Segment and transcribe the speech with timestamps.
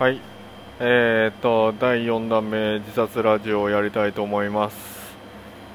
[0.00, 0.18] はい。
[0.78, 5.14] えー、っと第4弾目自殺ラジオをやりたいと思います。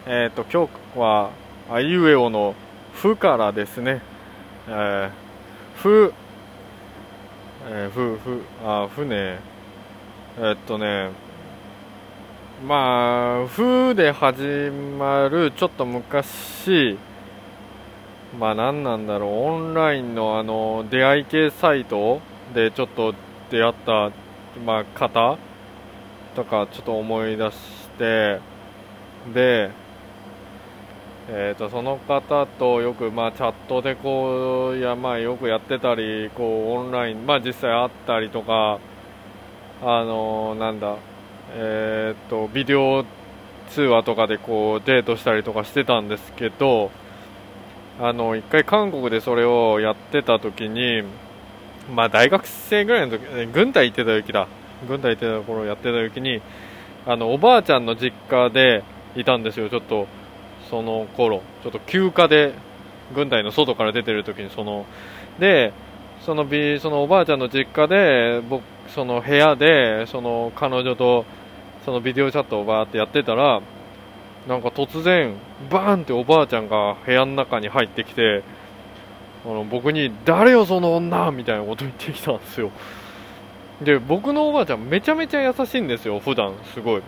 [0.07, 1.29] えー、っと今日は
[1.69, 2.55] あいうえおの
[2.95, 4.01] 「ふ」からですね。
[4.67, 5.09] えー、
[5.79, 6.11] ふ
[7.69, 9.37] えー、ふふあふね
[10.39, 11.11] えー、っとね
[12.67, 14.41] まあ、ふで始
[14.97, 16.97] まるちょっと昔、
[18.39, 22.21] まあ何なんだろう、オンラインのあの出会い系サイト
[22.55, 23.13] でちょっと
[23.49, 24.11] 出会った、
[24.65, 25.37] まあ、方
[26.35, 27.57] とかちょっと思い出し
[27.97, 28.39] て、
[29.33, 29.71] で、
[31.27, 38.79] えーと、その方とよく、まあ、チャットでこういや、まあ、よくやってたりこうオンライン、まあ、実際会ったりとか
[39.81, 40.97] あのー、なんだ
[41.55, 43.05] えー、っとビデオ
[43.69, 46.91] 通話とかでこうデートしたりとかしてたんですけど
[47.99, 51.03] あの一回韓国でそれをやってた時に
[51.93, 54.47] まあ大学生ぐらいの時軍隊行ってた時だ。
[54.87, 56.41] 軍隊行ってた頃やってた時に
[57.05, 58.83] あのおばあちゃんの実家で
[59.15, 59.69] いたんですよ。
[59.69, 60.07] ちょっと
[60.69, 62.53] その頃ちょっと休暇で
[63.13, 64.85] 軍隊の外から出てる時にその
[65.39, 65.73] で
[66.25, 66.45] その
[66.79, 71.25] そのおばあちゃんの実家で僕その部屋でその彼女と
[71.85, 73.61] そのビデオチャットをバーってやってたら、
[74.47, 75.35] なんか突然、
[75.69, 78.43] バーンっておばあちゃんが部屋の中に入ってきて、
[79.45, 82.71] あの僕に、誰よその女みたいなこと言ってきたんですよ。
[83.81, 87.01] で、僕のおばあちゃんめちゃめちゃ優しいんですよ、普段すごい。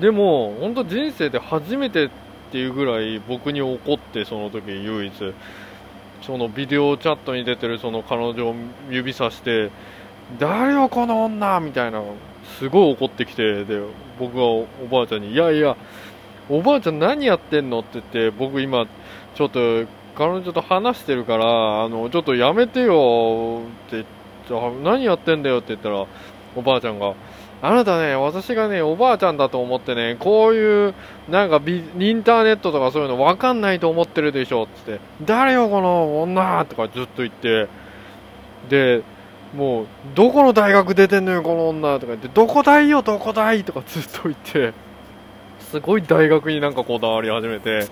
[0.00, 2.10] でも、本当人生で初めてっ
[2.50, 5.12] ていうぐらい僕に怒って、その時唯一。
[6.22, 8.54] そのビデオチャットに出てるその彼女を
[8.88, 9.70] 指さして、
[10.38, 12.00] 誰よこの女みたいな
[12.58, 13.82] すごい怒ってきてで
[14.18, 15.76] 僕がおばあちゃんに「いやいや
[16.48, 18.86] おばあちゃん何やってんの?」って言って僕今
[19.34, 19.84] ちょっと
[20.16, 24.04] 彼女と話してるからあのちょっとやめてよって
[24.82, 26.06] 何やってんだよって言ったら
[26.54, 27.14] おばあちゃんが
[27.64, 30.94] あなたね、私がね、おばあちゃんだと思ってね、こういう、
[31.28, 37.68] なんかビ、インターネットとかそういうの分かんないと思ってるでしょ、つって、誰よ、この女とかずっと言って、
[38.68, 39.04] で、
[39.54, 39.86] もう、
[40.16, 44.72] どこの大学出てんのよ、この女とか言って、どこ大よ、どこ大とかずっと言って、
[45.60, 47.86] すごい大学になんかこだわり始めて、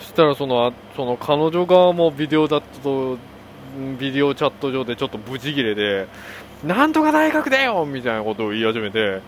[0.00, 3.18] したらその、その彼女側もビデオだと、
[3.98, 6.06] ビデオチャット上でちょっとブチギレで、
[6.64, 9.20] なんとか大学だよみたいなことを言い始めて、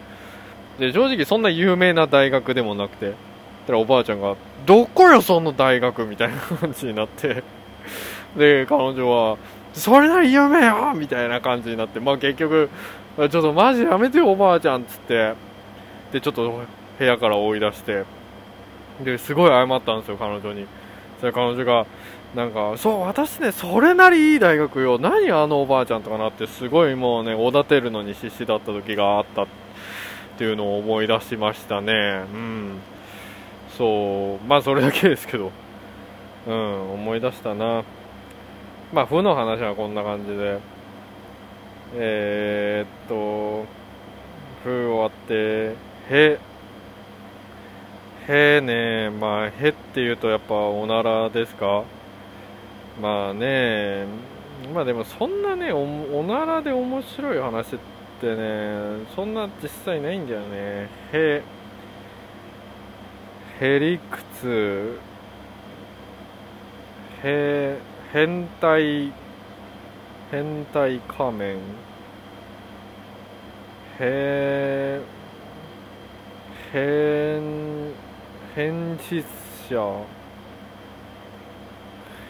[0.78, 3.14] で、正直そんな有名な大学でもなくて、
[3.66, 7.42] たらおばあちゃんが、どこよ、その大学みたいな感じになって、
[8.36, 9.36] で、彼女は、
[9.74, 12.70] それなり有名よみたいな感じになって、まあ結局、
[13.16, 15.34] ちょっとマジやめてよおばあちゃんっつって、
[16.12, 16.60] で、ちょっと
[16.98, 18.04] 部屋から追い出して、
[19.04, 20.66] で、すごい謝ったんですよ、彼女に。
[21.20, 21.86] それ彼女が、
[22.34, 24.98] なんか、そう、私ね、それなりいい大学よ。
[24.98, 29.46] 何あのおばあちゃんとかなって、すごいもうね、おだてるのに必死だった時があったっ
[30.38, 31.92] ていうのを思い出しましたね。
[31.92, 32.80] うん。
[33.76, 35.50] そう、まあそれだけですけど、
[36.46, 37.84] うん、思い出したな。
[38.92, 40.58] まあ、負の話はこんな感じで、
[41.96, 43.66] えー、っと、
[44.62, 45.74] 負終わって、
[46.08, 46.38] へ、
[48.28, 51.84] へね、まあ、へって言うとやっぱおならですか？
[53.00, 54.06] まあね、
[54.74, 55.82] まあでもそんなね、お
[56.18, 57.78] おならで面白い話っ
[58.20, 60.88] てね、そんな実際ないんだよね。
[61.12, 61.42] へ、
[63.60, 64.98] へりくつ、
[67.22, 67.78] へ、
[68.12, 69.12] 変態
[70.30, 71.58] 変態仮面
[74.00, 75.00] へ
[76.72, 78.05] 変
[78.56, 79.22] 変質
[79.68, 80.02] 者。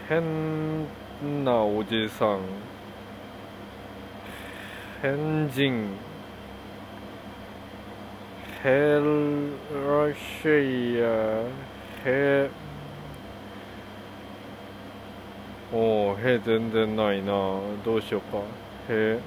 [0.08, 0.84] 変
[1.44, 2.40] なおじさん。
[5.00, 5.90] 変人。
[8.60, 9.00] ヘラ
[10.42, 11.06] シェイヤ
[12.02, 12.50] ヘ
[15.72, 17.30] おおへ全然ないな。
[17.84, 18.42] どうしようか。
[18.88, 19.20] へ。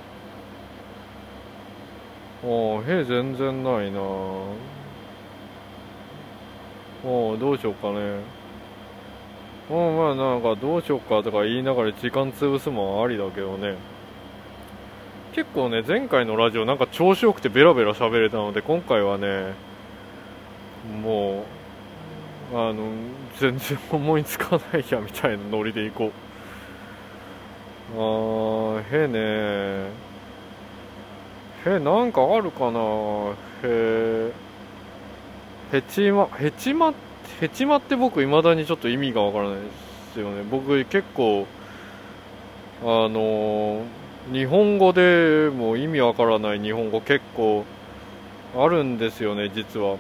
[2.44, 4.79] おおへ全然ないな。
[7.06, 8.20] おおどうしようかね。
[9.70, 13.76] おまあなんかどうしようかとか言いながら時間潰すもんありだけどね。
[15.34, 19.54] 結構ね前回のラジオなんか調子よくてベラベラ喋れたので今回はね
[21.04, 21.46] も
[22.52, 22.92] うあの
[23.38, 26.12] 全然思いつかないやみたいなノリでいこう。
[27.96, 29.90] あーへね
[31.66, 34.32] へなんかあるかなへえ
[35.72, 36.94] へちまへちま
[37.42, 39.62] へちまって僕いまだにちょっと意味がわからないで
[40.14, 40.44] すよね。
[40.50, 41.46] 僕結構
[42.82, 43.84] あの
[44.32, 47.66] 日本語でも意味わからない日本語結構
[48.58, 49.98] あるんですよね実は。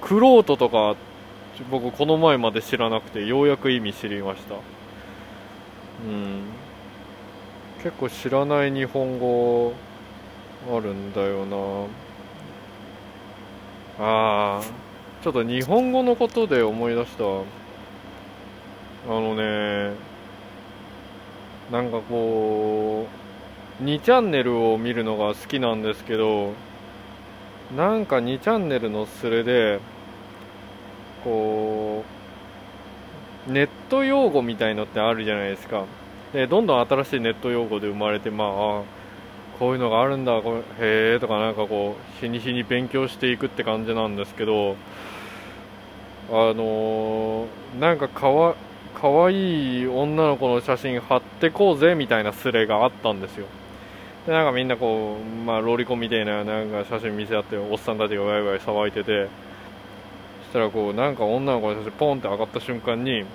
[0.00, 0.96] クロートとか
[1.70, 4.54] 僕この前まで知らなくてようやく意味知りました。
[4.54, 4.58] う
[6.08, 6.42] ん。
[7.82, 9.72] 結構知らない日本語
[10.70, 11.86] あるんだよな。
[13.98, 14.89] あー。
[15.22, 17.24] ちょっと日本語のことで思い出した。
[17.24, 19.92] あのね
[21.70, 23.06] なんかこ
[23.80, 26.52] う2チャンネルを見るのが好きなんですけど
[27.76, 29.80] なんか2チャンネルのスレで
[31.24, 32.04] こ
[33.48, 35.84] うネット用語みたいのってあるじゃないですか。
[36.32, 38.82] でどんどん新しいネット用語で生まれてまあ
[39.60, 44.74] こういうのがあるんだこれへえとかなんかこう日に日に勉強していくって感じなんですけど
[46.30, 48.56] あのー、なんかかわ
[48.94, 53.46] かわいい女の子の写真貼ってこうぜみたいなスレがあったんですよ。
[54.26, 59.28] でなんかみんなこう、まあ、ロリコンみたいななんか写真見せ合っておっさんたちがワイワイ騒いでて
[60.44, 63.26] そしたらこうなんか女の子の写真ポンって上がった瞬間になん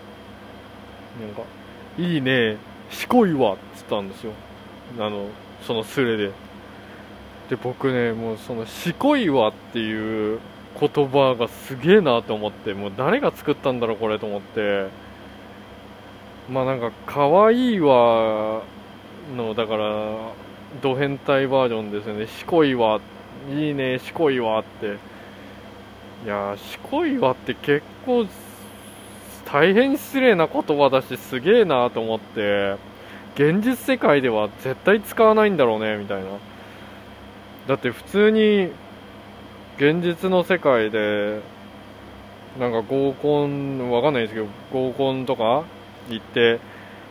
[1.36, 1.44] か
[1.98, 2.58] 「いいね
[2.90, 4.32] しこいわ」っつったんですよ。
[5.00, 5.28] あの
[5.66, 6.32] そのスレで。
[7.50, 10.40] で僕ねもうその「しこいわ」っていう
[10.80, 14.88] 言葉がすげえなと思ってもう誰が作ったんだろうこれと思って。
[16.50, 18.62] まあなんか可愛いわ
[19.36, 20.32] のだから
[20.82, 22.28] ド変態バージョンですよね。
[22.28, 23.00] しこいわ
[23.50, 24.98] いいねしこいわって。
[26.26, 28.26] いやしこいわって結構
[29.46, 32.95] 大変失礼な言葉だしすげえなと思って。
[33.36, 36.30] 現実世界では絶対使わないんだろうねみたいな。
[37.68, 38.72] だって普通に
[39.78, 41.42] 現実の世界で
[42.58, 45.64] なんか合コンわかんないですけど合コンとか
[46.10, 46.60] 行って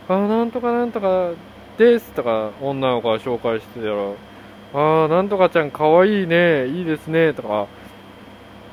[0.08, 1.32] あなんとかなんとか
[1.76, 4.12] ですとか女の子が紹介してたら
[4.72, 7.66] ああなんとかちゃんかわいいねいいですねとか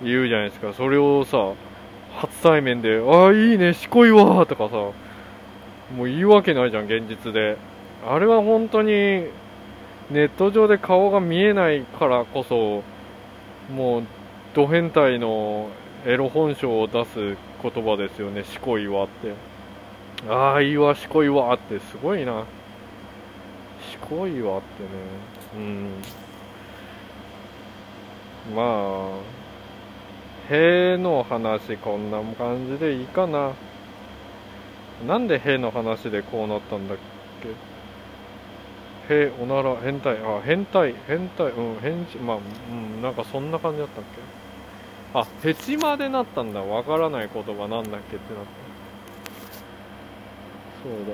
[0.02, 1.52] 言うじゃないですかそれをさ
[2.16, 5.11] 初対面でああいいねしこいわとかさ。
[5.96, 7.58] もう言い訳ないじゃん現実で
[8.08, 9.28] あれは本当に
[10.10, 12.84] ネット上で顔が見えないからこそ
[13.74, 14.04] もう
[14.54, 15.70] ド変態の
[16.06, 19.34] エロ本性を出す言葉ですよね、しこいわって。
[20.28, 22.44] ああ、いいわ、しこいわってすごいな。
[23.90, 24.90] しこいわってね。
[25.56, 25.60] う
[28.52, 28.56] ん。
[28.56, 28.64] まあ、
[30.50, 33.54] へえの話こんな感じでいいかな。
[35.08, 36.98] なんでへの話でこうなったんだっ
[39.08, 39.14] け？
[39.14, 40.18] へおなら変態？
[40.24, 44.04] あ変態変態うん変まあうんなんかそんな感じだったっ
[45.14, 45.20] け？
[45.20, 46.62] あヘチマでなったんだ。
[46.62, 48.52] わからない言葉なんだっけってなった。
[50.84, 51.14] そうだ。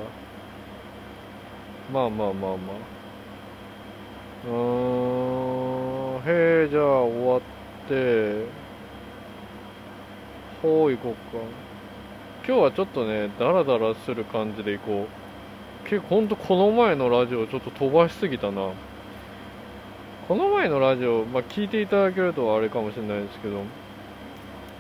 [1.92, 2.98] まあまあまあまあ。
[4.50, 4.56] うん
[6.28, 7.42] へえじゃあ終わっ
[7.90, 8.46] て
[10.62, 11.44] ほう行こうか。
[12.48, 15.08] 今日はちょっとねダラダラする感じで行こ
[15.86, 15.90] う。
[15.90, 18.72] 結構ほんとこの前のラジオちょっと飛ばしすぎたな。
[20.30, 23.64] この前のラジオ、まあ、聞いていただけるとあれかもしれないですけど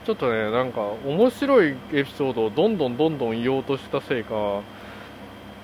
[0.06, 4.62] ちょっとねなんか面白いエピソードをどんどんどんどん言おうとしたせいか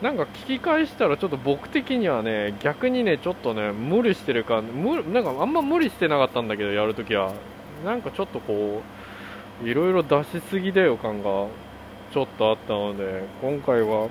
[0.02, 7.34] なんか聞き返したらちょっと僕的にはね逆にねちょっとね無理してるか無なんかあんま無理してなかったんだけどやるときは。
[7.86, 8.82] なんかちょっとこ
[9.64, 11.48] ういろいろ出しすぎだよ感が。
[12.14, 14.08] ちょっとあったので今回は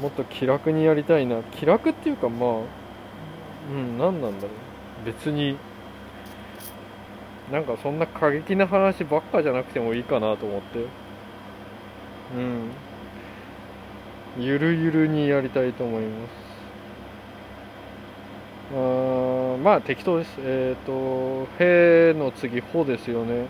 [0.00, 1.42] もっと気楽にやりたいな。
[1.42, 2.50] 気楽っていうかまあ
[3.72, 4.52] うん何なんだろ
[5.02, 5.06] う。
[5.06, 5.56] 別に
[7.50, 10.78] なんかそんな過激な話ばっかじゃなくてもいいかなと思って。
[12.36, 12.70] うん。
[14.38, 16.48] ゆるゆるにやりたいと思います。
[18.76, 20.36] あまあ適当です。
[20.38, 23.46] えっ、ー、と「へ」の次「ほ」ですよね。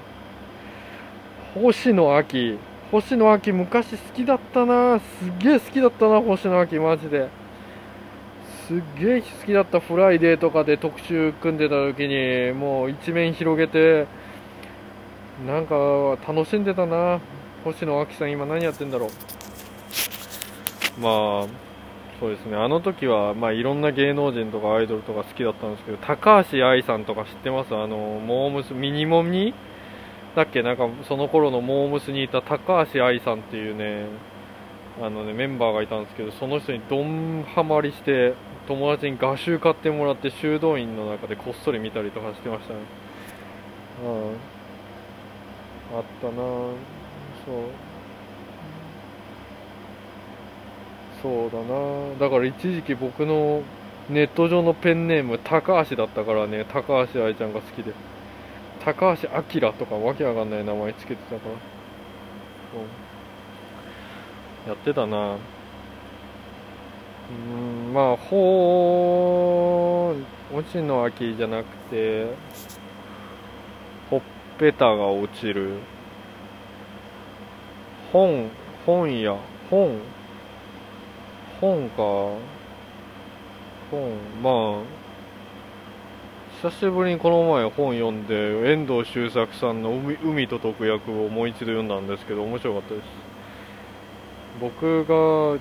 [1.54, 2.59] 星野あき
[2.90, 4.99] 星野あき昔好きだったな。
[4.99, 5.04] す
[5.38, 7.28] げえ好きだったな星野あきマジで。
[8.66, 14.07] すっげえ好きだったフライデーとかで特集組んでた時にもう一面広げて
[15.47, 17.21] なんか楽しんでたな。
[17.64, 19.11] 星野あきさん今何やってんだろう？
[21.00, 21.47] まあ
[22.21, 22.57] そうですね。
[22.57, 27.75] あの時はまあいろんな芸能人とかアイドルとか好きだったんですけど高橋愛さんとか知ってます？
[27.75, 29.52] あのモームミニモニ
[30.38, 34.07] だっけなんかその頃のモームスにいた高橋愛さんっていうね
[35.02, 38.35] あのねメンバーがいたんですけどその人にどんはまりして
[38.68, 42.80] 友達に画集買ってもらって修道院の中でこっそり見たりとかしてましたね。
[44.04, 45.99] うん。
[45.99, 46.33] あったな。
[46.35, 46.73] そ
[47.50, 47.88] う。
[51.21, 52.18] そうだな。
[52.18, 53.62] だから一時期僕の
[54.09, 57.92] ネット上のペンネーム高橋だったからね高橋愛ちゃんが好きで。
[58.85, 59.42] 高橋明
[59.73, 61.54] とかわけわかんない名前つけてたから。
[64.68, 65.38] やってたな。
[67.30, 70.14] うんまあほ
[70.52, 72.26] う落ちの秋じゃなくて
[74.08, 74.20] ほっ
[74.58, 75.78] ぺたが落ちる。
[78.12, 78.50] 本
[78.87, 79.37] 本屋。
[79.70, 80.00] 本。
[81.61, 82.02] 本か。
[83.90, 84.98] 本まあ
[86.61, 93.05] 久しぶりにこの前本読んで遠藤周作さんの海「海と解く役」をもう一度読んだんですけど面白かったです。
[94.61, 95.61] 僕が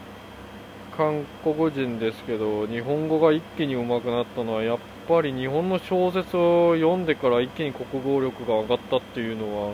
[0.97, 4.77] 韓国人ですけど日本語が一気に上手くなったのはやっ
[5.07, 9.73] ぱり日本の小説を読んでから一気に国語力が上がったっていうのは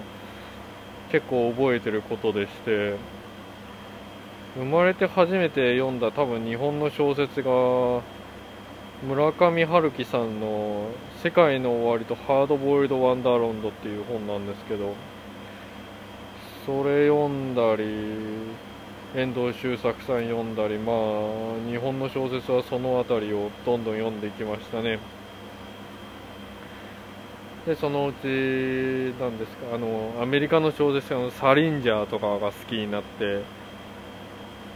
[1.09, 2.95] 結構覚えてることでして
[4.57, 8.01] 生まれて初めて読んだ多分日本の小説が
[9.07, 10.87] 村上春樹さんの
[11.23, 14.93] 「世界の終わりとハードボイルド・ワンダーロンド」っていう本なんですけど
[16.65, 17.85] それ読んだり
[19.15, 20.95] 遠藤周作さん読んだりまあ
[21.71, 24.99] 日本の小説はその辺りをどんどん読んでいきましたね。
[27.65, 28.25] でそのうち
[29.17, 33.43] なんですかあのアメリカの小説家のサリンジャーとかが好きになって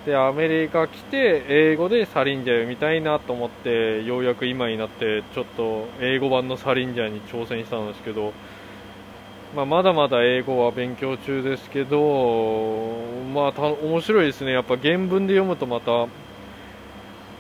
[0.05, 8.31] でアメリカ来て英語でサリンジャー読みたいなと思ってようやく今になってちょっと英語版のサリンジャーに挑戦したんですけど
[9.55, 12.97] まあ、まだまだ英語は勉強中ですけど、
[13.33, 16.07] まあ、た面白いですね、やっぱ原文で読むとまた、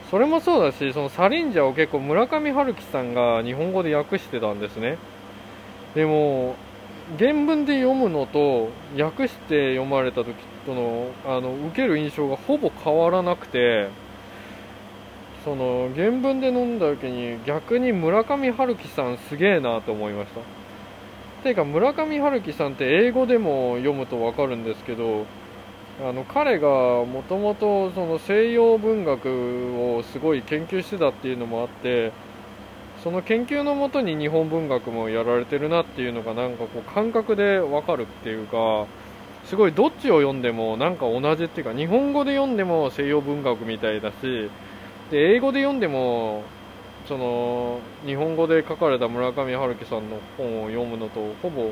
[0.09, 4.97] それもそうだし、そのサリンジャーを結構村上春樹さんが日本語で訳してたんですね。
[5.95, 6.55] でも、
[7.19, 10.33] 原文で読むのと訳して読まれた時っ
[10.67, 13.89] とのあの受ける印象がほぼ変わらなくて、
[15.43, 20.41] その原文で飲んだ時に逆に村上春樹さんすげえなと思いました。
[21.47, 25.25] ていうか村上春樹さんって英語でも読むと分かるんですけど
[26.03, 26.67] あの彼が
[27.05, 32.11] もともと西洋文学をすごい研究してたっていうのもあって
[33.01, 38.85] その研究のもとに日本文学もやられてるなっていうのがなんかこう感覚で分かるっていうか
[39.47, 44.49] すごいどっちを読んでもなんか同じっていうか日本語で読んでも西洋文学みたいだし
[45.09, 46.43] で英語で読んでも
[47.07, 51.71] その日本語で書かれた村上春樹さんの本を読むのとほぼ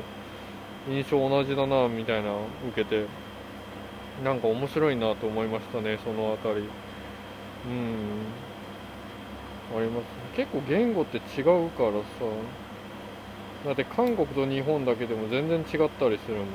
[0.88, 2.30] 印象同じだなみたいな
[2.68, 3.06] 受けて
[4.24, 6.68] なんか面白いなと思いましたねその辺り。
[7.66, 8.32] うん。
[9.76, 10.04] あります
[10.34, 12.06] 結構言語って違うからさ。
[13.66, 16.46] だって韓国と日本だけでも全然違ったりするもん。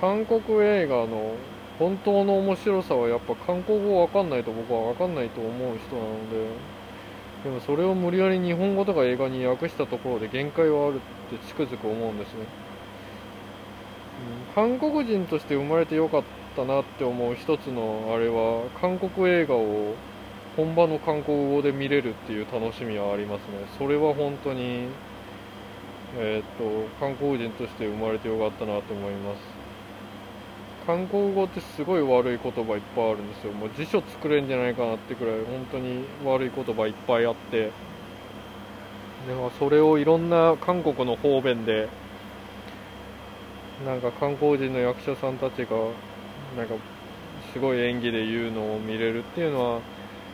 [0.00, 1.34] 韓国映画の
[1.78, 6.48] 本当の面白さはやっぱ韓国語わかんないと僕はわかんないと思う人なので
[7.44, 10.98] でもそれを無理やり日本語とか映画に訳したところで限界はあるっ
[11.30, 12.40] てつくづく思うんですね、
[14.48, 16.22] うん、韓国人として生まれてよかっ
[16.56, 19.94] たなって思う一つのあれは韓国映画を
[20.56, 23.64] 本場の韓国語で見れるっていう楽しみはありますね。
[23.78, 24.88] それは本当に
[26.16, 29.57] えー、っと韓国人として生まれてよかったなと思います。
[30.88, 33.52] 韓国語ってすごい悪い言葉いっぱいあるんですよ。
[33.52, 37.70] もう辞書作れんじゃないかなってくらい本当に悪い言葉いっぱいあって。
[39.28, 41.90] でもそれをいろんな韓国の方便で
[43.84, 45.76] なんか観光人の役者さんたちが
[46.56, 46.74] なんか
[47.52, 49.80] すごい演技で言うのを見れるっていうのは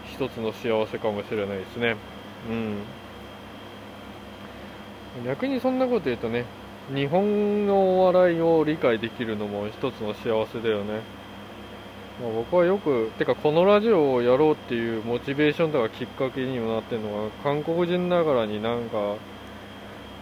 [0.07, 1.97] 一つの幸せかもしれないですね。
[2.49, 2.53] う
[5.21, 5.27] ん。
[5.27, 6.45] 逆にそんなこと言うとね
[6.93, 11.01] 日本のお笑いを理解できるのも一つの幸せだよね、
[12.21, 19.17] まあ、僕はよくてかこのラジオをやろうっていうモチベーションとかきっかけにもなってるのが韓国人ながらになんか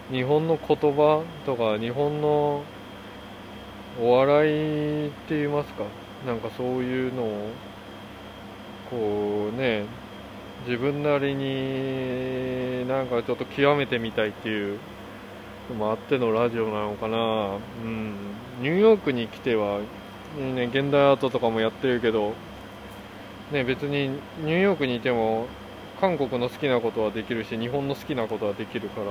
[0.09, 2.63] 日本の言葉とか日本の
[4.01, 5.83] お笑いって言いますか？
[6.25, 7.49] なんかそういうのを
[8.89, 9.85] こうね
[10.65, 14.79] 自分なりになんかちょっと極めてみたいっていう
[15.73, 18.15] もあってのラジオなのかな、うん、
[18.61, 19.79] ニューヨークに来ては、
[20.37, 22.33] ね、現代アートとかもやってるけど、
[23.51, 25.47] ね、別にニューヨークにいても
[25.99, 29.01] 韓国の好きなことはできるし日本の好きなことはできるか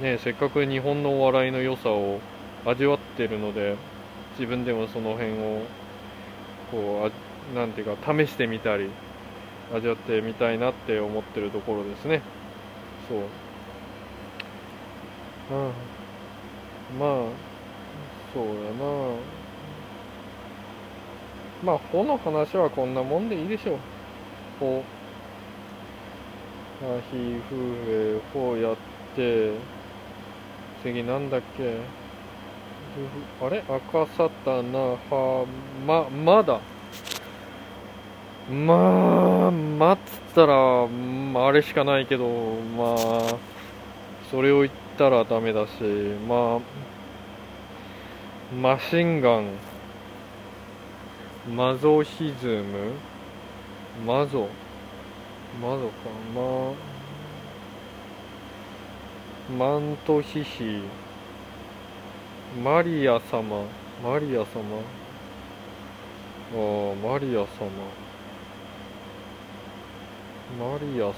[0.00, 2.20] ら、ね、せっかく日本のお笑いの良さを
[2.64, 3.76] 味わってるので
[4.38, 5.62] 自分でもその辺を
[6.70, 7.10] こ
[7.52, 8.90] うなんていうか試してみたり
[9.72, 12.22] 味わってみたいなって思ってるところですね。
[13.08, 13.43] そう。
[15.50, 16.98] うん。
[16.98, 17.08] まあ
[18.32, 18.84] そうやな。
[21.62, 23.78] まあ穂の話はこんなもんでいいでしょう。
[24.60, 24.82] 穂
[26.82, 27.16] アヒ
[27.48, 27.54] フ
[27.88, 28.76] エフォやっ
[29.16, 29.52] て
[30.82, 31.78] 次なんだっけ？
[33.40, 33.60] あれ？
[33.60, 35.46] 赤サタナハ
[35.86, 36.60] ままだ？
[38.50, 42.28] まあ待ったら、まあ、あれしかないけど
[42.76, 43.38] まあ
[44.30, 45.70] それを言ってたらダメだし
[46.28, 46.60] まあ
[48.54, 49.50] マシンガン
[51.54, 52.92] マゾヒズム
[54.06, 54.48] マゾ
[55.60, 55.94] マゾか
[56.34, 56.72] ま
[59.56, 60.82] マントヒヒ
[62.62, 63.66] マリア様
[64.02, 64.44] マリア様。
[66.52, 66.56] あ
[66.92, 67.46] あマリア様。
[70.58, 71.14] マリア様。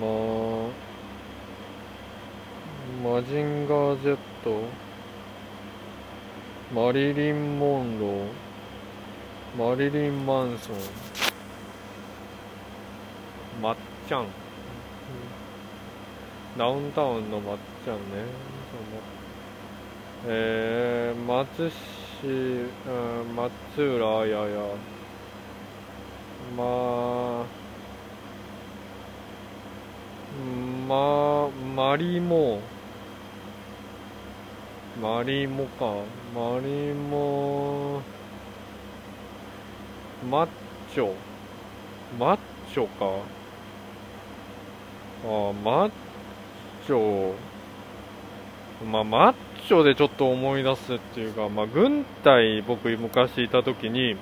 [0.00, 0.06] ま
[0.68, 0.87] あ
[2.88, 4.16] マジンガー Z
[6.74, 8.26] マリリン・モンロー？
[9.56, 10.76] マリリン・マンソン？
[13.60, 13.76] まっ
[14.08, 14.26] ちゃん。
[16.56, 18.00] ダウンタウンのまっちゃんね。
[20.26, 22.30] えー、松市、う
[23.30, 24.60] ん、松浦やや
[26.56, 27.44] まあ
[30.88, 32.60] まマリモ。
[35.00, 35.94] マリモか。
[36.34, 38.02] マリモ。
[40.28, 40.48] マッ
[40.92, 41.14] チョ。
[42.18, 42.38] マッ
[42.72, 43.22] チョか。
[45.24, 45.90] あマッ
[46.84, 47.32] チョ。
[48.90, 49.34] まあマッ
[49.68, 54.16] チョでちょっと思い出すっていうかまあ軍隊僕昔いた時に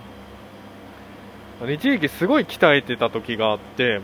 [1.73, 4.01] 一時期すごい鍛えてた時があって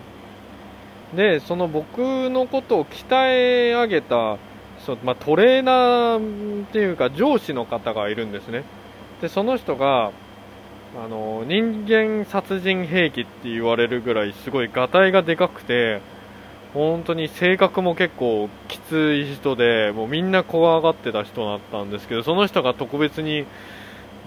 [1.14, 4.38] でその僕のことを鍛え上げた
[4.86, 8.64] そう、まあ、トレーナーっていうか上司の方がいるんですね。
[9.20, 10.12] でその人が
[10.94, 16.02] あの人間殺人兵器って言われるぐらいすごいがたいがでかくて
[16.74, 23.46] 本当に性格も結構きつい人でもうみんな怖がってた人だったんですけどその人が特別に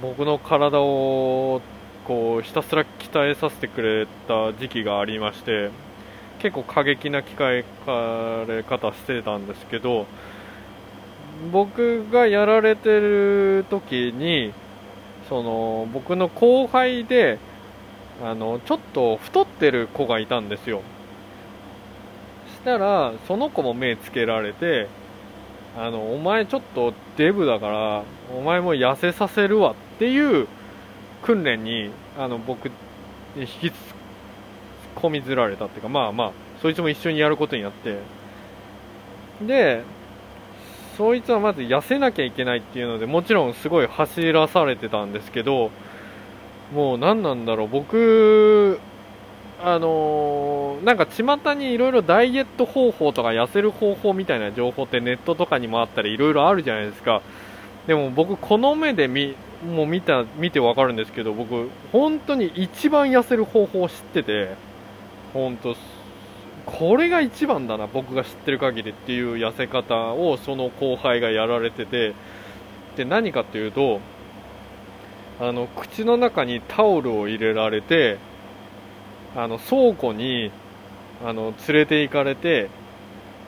[0.02, 1.62] 僕の体を
[2.08, 5.70] こうひたすら鍛えさせてくれた時期がありまして
[6.40, 10.06] 結構過激な鍛えかれ方してたんですけど
[11.52, 14.54] 僕がやられてる時に
[15.30, 17.40] その僕の後輩で
[18.24, 20.82] あのちょっと太ってる子がいたんですよ。
[22.48, 24.88] したらその子も目つけられて
[25.78, 28.04] あのお前ちょっとデブだから
[28.36, 30.48] お前も痩せさせるわっていう
[31.22, 32.72] 訓練にあの僕
[33.36, 33.72] 引き
[34.96, 38.00] 込みずられたっていうかまあまあそいつも一緒にやることになって。
[39.42, 39.84] で
[40.98, 45.72] そいつはまず痩せなきゃいけないっていうのでもちろんすごい走らされてたんですけど
[46.74, 47.68] もう何なんだろう。
[47.68, 48.80] 僕
[49.64, 57.22] あのー、なんか巷にいろいろダイエット方法とか痩せる方法みたいな情報ってネットとかにもあったりいろいろあるじゃないですか。
[57.88, 64.56] でも僕この目で見もう見た見てわかるんですけど僕本当に一番痩せる方法を知ってて
[65.34, 65.76] 本当
[66.66, 72.14] これが一番だな僕が知ってる限りっていう痩せ方をその後輩がやられてて。
[72.96, 74.00] で何かっていうと
[75.40, 78.18] あの口の中にタオルを入れられて
[79.36, 80.52] あの倉庫に
[81.24, 82.70] あの連れて行かれて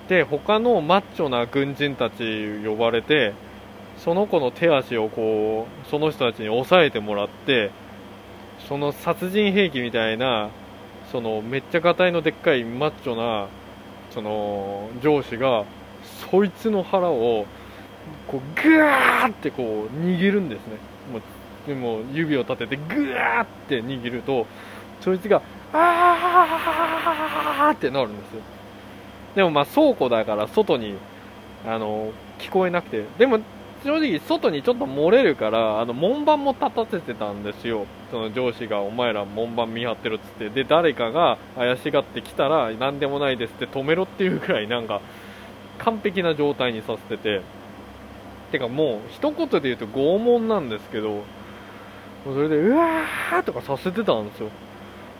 [0.10, 3.34] で他のマッチョな軍人たち呼ばれて
[3.98, 7.72] その子の手足をこうその人たちに押さえてもらって
[8.68, 10.50] その殺人兵器みたいな
[11.12, 13.48] そのめっちゃがたいのでっかいマッチョな
[14.12, 15.66] その上司が
[16.32, 17.46] そいつの腹を
[18.28, 20.78] こうグーってこう握るんですね。
[21.12, 21.22] もう
[21.68, 24.48] でも指を立ててグーって握ると
[25.02, 25.42] そいつが
[25.74, 28.42] あーってなるんですよ。
[29.36, 30.96] でもまあ倉庫だから外に
[31.66, 33.04] あの聞こえなくて。
[33.18, 33.40] でも
[33.88, 37.86] 正直外にちょっと漏れるからあの門番も立たせてたんですよ。
[38.12, 40.50] その上司がお前ら門番見張ってるっつって。
[40.50, 45.00] で誰かが怪しがってきたら何でもないですって止めろっていうくらいなんか
[45.80, 47.42] 完璧な状態にさせてて。
[48.52, 51.24] てかもう一言で言うと拷問なんですけど
[52.24, 54.50] それでうわーとかさせてたんですよ。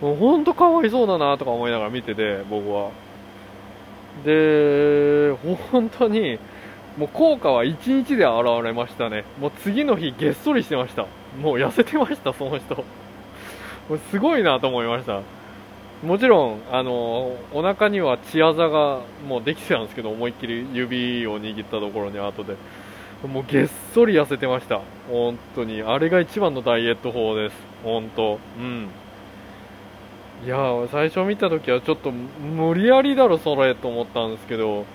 [0.02, 2.92] もうほんとかわいそうだなとか思いながら見てて僕は。
[4.26, 5.32] で
[5.72, 6.40] 本当に
[6.98, 9.24] もう効果は1日で現れましたね。
[9.40, 11.06] もう次の日げっそりしてました。
[11.40, 12.76] もう痩せてましたその人。
[12.76, 15.22] もうすごいなと思いました。
[16.04, 22.56] もちろんあのお腹には血あざがもうできてたんですけど思いっきり指を握ったところに後で。
[23.28, 24.82] もうげっそり痩せてました。
[25.10, 25.84] 本当に。
[25.84, 27.56] あれが一番のダイエット法です。
[27.84, 28.40] 本当。
[28.60, 28.90] うん。
[30.46, 30.58] いや
[30.92, 34.86] 最初見た時はちょっと無理やりだろそれと思ったんですけど。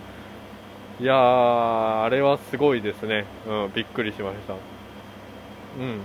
[1.03, 3.27] いやーあれはすごいですね。
[3.45, 4.53] うんびっくりしました。
[4.55, 6.01] うん。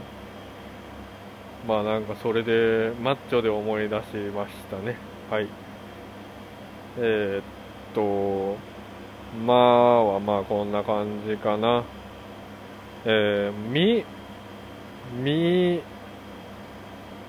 [1.67, 4.97] まあなんかそれでマッチョで思い出しましたね。
[5.29, 5.47] はい。
[6.97, 7.43] えー、っ
[7.93, 8.57] と
[9.45, 11.83] まあはまあこんな感じかな。
[13.05, 14.03] えー、み
[15.23, 15.79] み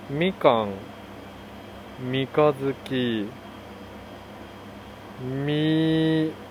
[0.09, 0.71] みかん
[2.11, 3.29] 三日月
[5.21, 6.48] み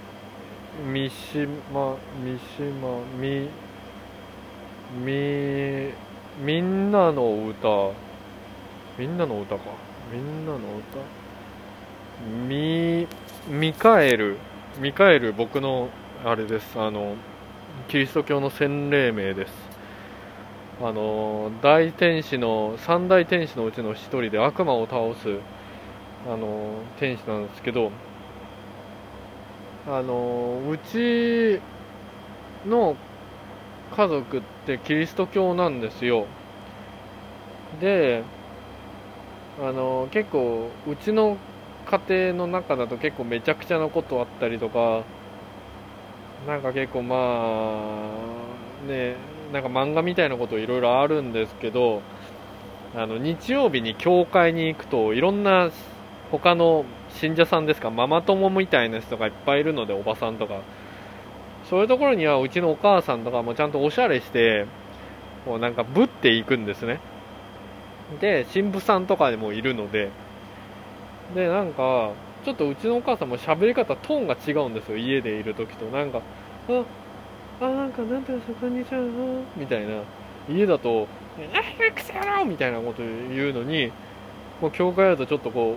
[0.86, 3.50] 三島三島み
[5.04, 5.92] み
[6.40, 7.94] みんなの歌。
[9.00, 9.62] みんなの歌か。
[10.14, 11.00] みんなの歌。
[12.48, 13.08] み
[13.50, 14.38] ミカエル。
[14.80, 15.90] ミカエル僕の
[16.24, 16.80] あれです。
[16.80, 17.16] あの
[17.88, 19.54] キリスト教の洗礼名です。
[20.80, 25.40] あの大天使の三大天使のうちの一人で悪魔を倒す
[26.32, 27.92] あの天使なんですけど
[29.88, 31.62] あのうち
[32.68, 32.96] の
[33.96, 36.26] 家族ってキリスト教なんですよ。
[37.80, 38.24] で
[39.62, 41.38] あの結構うちの
[41.86, 45.04] 家庭の中だと結構めちゃくちゃなことあったりとか
[46.46, 49.16] なんか結構まあね
[49.54, 52.02] なんか漫画みたいなこといろいろあるんですけど
[52.96, 55.72] あの日曜日に教会に行くといろんな
[56.32, 56.84] 他の
[57.18, 57.90] 信者さんですか？
[57.90, 60.62] ママ友みたいな人がいっぱいいるのでおばさんとか。
[61.70, 64.66] そういうところにはうちのお母さんとかもちゃんとおしゃれして
[65.44, 67.02] こうなんかぶっていくんですね。
[68.22, 70.10] で神父さんとかでもいるので。
[71.36, 72.12] でなんか
[72.46, 74.98] ちょっとうちのお母さんも喋り方トーンが違うんですよ。
[74.98, 75.86] 家でいる時と。
[75.88, 76.22] なんか
[76.70, 76.84] あ
[77.60, 79.02] あなんかなんていうかこんにちは
[79.58, 80.04] みたいな。
[80.50, 81.10] 家だと
[81.54, 83.92] 「あくせろ!」みたいなこと言うのに
[84.62, 85.76] もう教会だとちょっとこ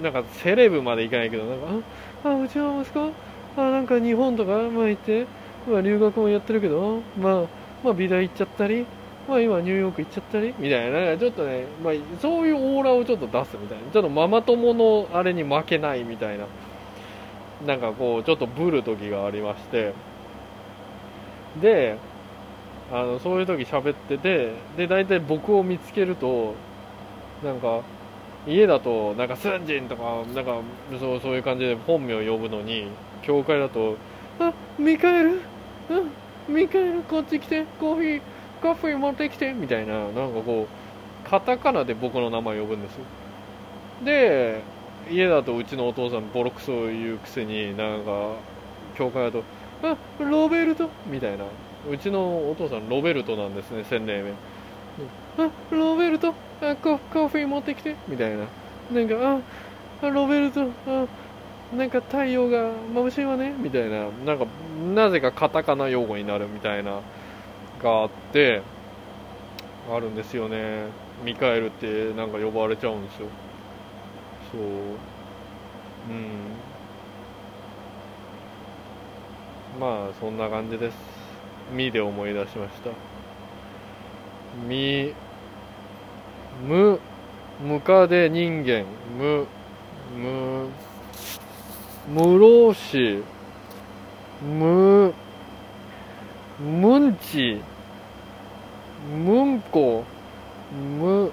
[0.00, 1.66] うなんかセレブまでいかないけどなんか
[2.24, 3.12] 「ああうちの息子
[3.56, 5.26] あなんか日本とかまあ行って、
[5.70, 7.42] まあ、留学もやってるけどまあ
[7.84, 8.86] まあ美大行っちゃったり
[9.28, 13.90] まあ今ニューヨーク行っちゃったりみたいな、ちょっとね、まあそういうオーラをちょっと出すみたいな。
[13.92, 16.46] ちょっとママ友のあれに負けないみたいな。
[17.66, 19.94] なんかこう、ちょっとブる時がありまして。
[21.60, 21.96] で、
[22.92, 26.54] あの、そういう時喋ってて、で、大体僕を見つけると、
[27.42, 27.80] なんか、
[28.46, 30.60] 家だと、なんか、スンジンとか、なんか、
[31.00, 32.88] そう、そういう感じで本名を呼ぶのに、
[33.22, 33.96] 教会だと、
[34.38, 35.40] あ、ミカエル？
[36.48, 38.20] うん、ミカエル、こっち来て、コーヒー、
[38.62, 43.04] カフェ持ってきて、みたいな、なんかこう、カタカナで僕の名前呼ぶんですよ。
[44.04, 44.60] で、
[45.10, 48.32] 家だとうちのお父さんボロクソ言うくせになんか
[48.96, 49.44] 教会だと
[49.84, 51.44] 「あロベルト」みたいな。
[51.88, 54.30] うちのお父さんロベルトなんですね洗礼名
[55.38, 56.28] あロベルト
[56.62, 58.46] あココーヒー持ってきてみたいな。
[58.90, 59.42] なんか
[60.02, 61.06] あロベルトあ
[61.76, 64.08] なんか太陽が眩しいわねみたいな。
[64.24, 64.46] なんか
[64.94, 67.02] なぜかカタカナ用語になるみたいな
[67.82, 68.62] があって
[69.88, 70.86] あるんですよね。
[71.24, 73.26] ミカエルってなんか呼ばれちゃうんですよ。
[74.52, 74.60] そう。
[76.08, 76.62] うん。
[79.80, 80.96] まあそんな感じです
[81.68, 82.90] 「み」で思い出しました
[84.68, 85.14] 「み」
[86.64, 87.00] 「む」
[87.60, 88.84] 「むかで人間」
[89.18, 89.46] 「む」
[90.16, 90.68] 「む」
[92.08, 93.22] 「むろうし」
[94.42, 95.12] 「む」
[96.60, 97.60] 「むんち」
[99.24, 100.04] 「むんこ」
[100.72, 101.32] 「む」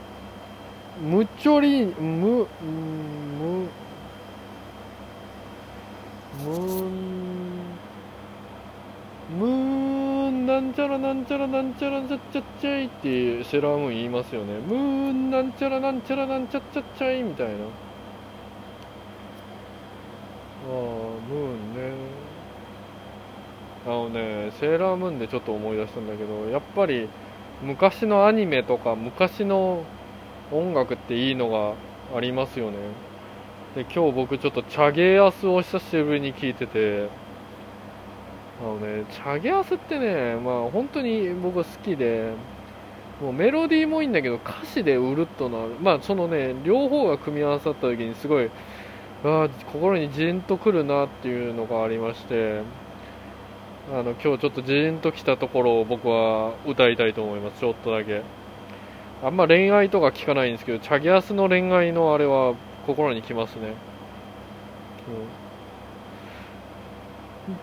[1.02, 2.48] むちょりむむ
[3.20, 3.70] む
[9.38, 9.93] む
[10.46, 14.60] なんちゃらなんちゃらなんちゃらちゃっちゃっちゃいってセーラームーン言いますよね。
[14.60, 17.54] むなんちゃらなんちゃらなんちゃっちゃっちゃいみたいな。
[17.54, 17.58] あ
[20.68, 20.80] あ
[21.30, 21.94] ムーンね。
[23.86, 27.10] あのねセーラームーンでちょっと思い出したんだけどやっぱり
[27.62, 29.84] 昔のアニメとか昔の
[30.52, 31.74] 音楽っていいのが
[32.16, 32.78] ありますよね。
[33.76, 37.10] で今日僕ちょっとチャゲアスを久しぶりに聞いてて
[38.62, 42.34] あのねチャゲアスってねまあ本当に僕は好きで
[43.22, 48.50] もうメロディーもいいんだけど歌詞でうるっとなるまあそのね両方が組み合わさった時にすごい
[49.24, 52.62] あ心にジーンとくるなっていうのがありまして
[53.92, 58.22] あの今日ちょっとジーンときたところを僕は歌いたいと思いますちょっとだけ。
[59.24, 63.68] あんま恋愛とか聞かないんですけど、チャギアスの恋愛のあれは心にきますね。
[63.68, 63.76] うん、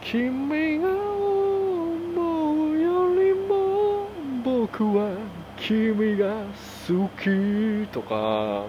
[0.02, 4.08] 君が思うよりも
[4.44, 5.16] 僕は
[5.56, 6.44] 君が
[6.86, 8.66] 好きとか、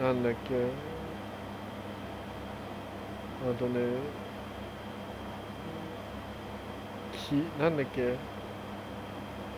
[0.00, 0.54] ななんだっけ？
[3.48, 3.80] あとね
[7.12, 8.16] きなんだっけ？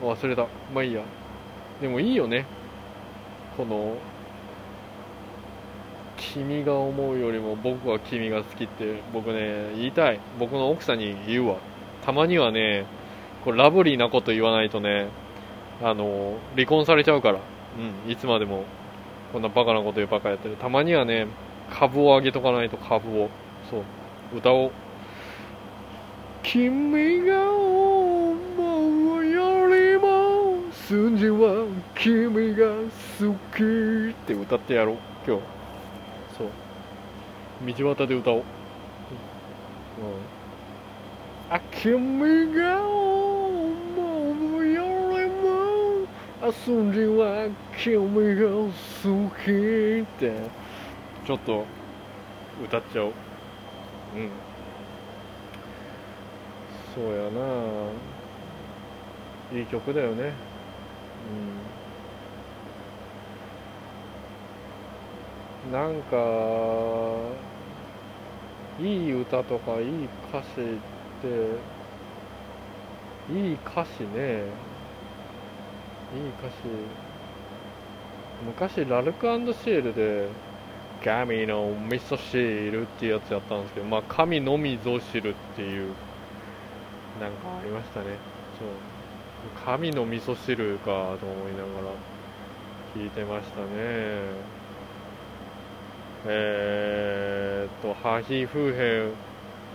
[0.03, 0.47] 忘れた。
[0.75, 1.03] まあいいや。
[1.81, 2.45] でもいいよね。
[3.57, 3.97] この
[6.17, 10.21] 君が思うよりも僕は君が好きって僕ね言いたい。
[10.39, 11.57] 僕の奥さんに言うわ。
[12.05, 12.87] たまにはね
[13.45, 15.09] これラブリーなこと言わないとね
[15.83, 17.41] あの離婚されちゃうから。
[18.05, 18.65] うんいつまでも。
[19.33, 20.55] こんなバカなこと言うバカやってる。
[20.55, 21.27] たまにはね
[21.69, 23.29] 株を上げとかないと株を。
[23.69, 23.83] そう。
[24.37, 24.71] 歌おう。
[26.45, 32.67] 君が思うよりも筋は君が
[33.19, 34.97] 好きって歌ってやろう
[35.27, 35.54] 今日。
[37.63, 38.45] 道端で歌おう、うん、
[41.51, 46.07] あ君が思うよりも
[46.43, 48.71] あ筋は君が好
[49.45, 50.51] きって。
[51.27, 51.65] ちょっと
[52.63, 53.13] 歌っちゃおう。
[54.15, 54.31] うん。
[56.95, 57.41] そうやな。
[59.59, 60.25] いい曲だよね。
[60.25, 60.33] うん。
[65.73, 66.17] なんか
[68.81, 71.29] いい歌とかいい歌詞って
[73.33, 74.45] いい歌詞ね。
[76.15, 76.55] いい歌詞。
[78.47, 80.29] 昔ラルクシエルで
[81.03, 85.95] 神の味噌汁っていうやつやったんですけどまあ神のみぞ汁っていう
[87.21, 88.07] なんかありましたね。
[88.59, 88.69] そう。
[89.65, 91.97] 神の味噌汁かと思いながら
[92.95, 94.64] 聞いてましたね。
[96.27, 99.13] えー、っと、ハヒフーヘン、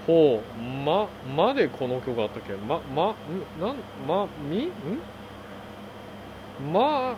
[0.07, 2.53] ほう、ま、までこの曲あったっけ？
[2.53, 3.15] ま、ま、ん
[3.59, 3.75] なん、
[4.07, 4.65] ま、み？
[4.65, 4.71] ん？
[6.73, 7.15] ま、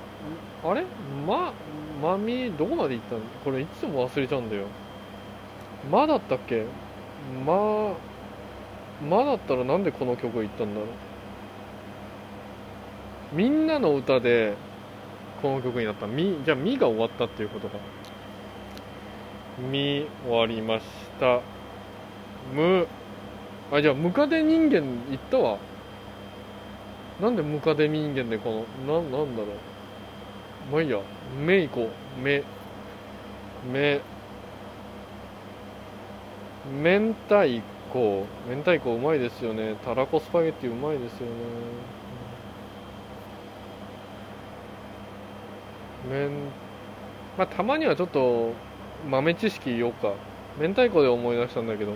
[0.63, 0.83] あれ？
[1.25, 1.53] ま、
[2.01, 3.21] まみ、どこまで行ったの？
[3.43, 4.67] これいつも忘れちゃうんだよ。
[5.89, 6.65] まだったっけ？
[7.45, 7.93] ま、
[8.99, 10.87] まだったらなんでこの曲行ったんだろう？
[13.31, 14.57] みんなの歌で
[15.41, 16.05] この曲になった。
[16.07, 17.77] み、じゃあみが終わったっていうことか。
[19.59, 20.85] 見終わりまし
[21.19, 21.41] た。
[22.53, 22.87] む
[23.71, 25.57] あじゃあムカデ人間行ったわ。
[27.21, 29.47] なんでムカデ人間でこのななんだろう。
[30.71, 30.99] まあいいや。
[31.45, 32.21] 目行こう。
[32.21, 32.43] 目
[33.71, 34.01] 目
[36.81, 37.61] 明太
[37.93, 38.25] 子。
[38.49, 39.75] 明太子うまいですよね。
[39.85, 41.31] たらこスパゲッティうまいですよね。
[46.09, 46.29] 明
[47.37, 48.53] まあたまにはちょっと
[49.09, 50.13] 豆知識言おうか。
[50.59, 51.93] 明太子で思い出したんだけど。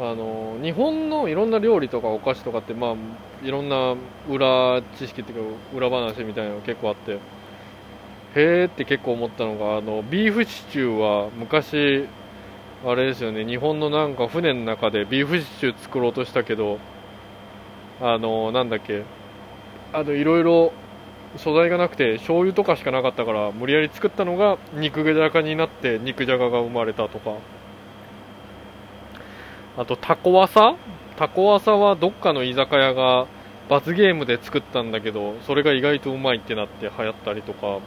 [0.00, 2.94] あの日本のいろんな料理とかお菓子とかってまあ
[3.44, 3.96] いろんな
[4.28, 7.18] 裏知識っていうか裏話みたいなの結構あって。
[8.36, 12.06] へえって結構思ったのがあのビーフシチューは昔
[12.86, 13.44] あれですよね。
[13.44, 16.78] 日本のなんか船の中でビーフシチュー作ろうとしたけど
[18.00, 19.02] あのなんだっけ。
[19.92, 20.72] あのいろいろ
[21.36, 27.34] 素材がなくて醤油とかしかなかったから無理やり作ったのが肉じゃがになって肉じゃがが生まれたとか。
[29.76, 30.74] あとタコワサ？
[31.16, 33.26] タコワサはどっかの居酒屋が
[33.68, 37.80] 罰ゲームで作ったんだけどそれが意外とうまいってなって流行ったりとか。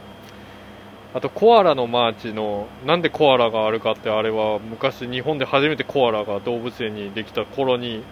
[1.14, 8.02] あとコアラのマーチのなんでコアラがあるかってあれは昔日本で初めてコアラが動物園にできた頃に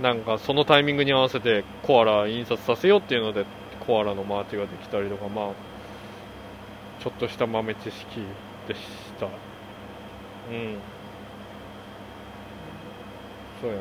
[0.00, 3.44] なんかそのタイミングに合わせてコアラ印刷させようっていうので
[3.90, 5.50] コアラのマーチができたりとかまあ
[7.02, 8.20] ちょっとした豆知識
[8.68, 8.80] でし
[9.18, 9.26] た。
[9.26, 9.32] うん。
[13.60, 13.76] そうや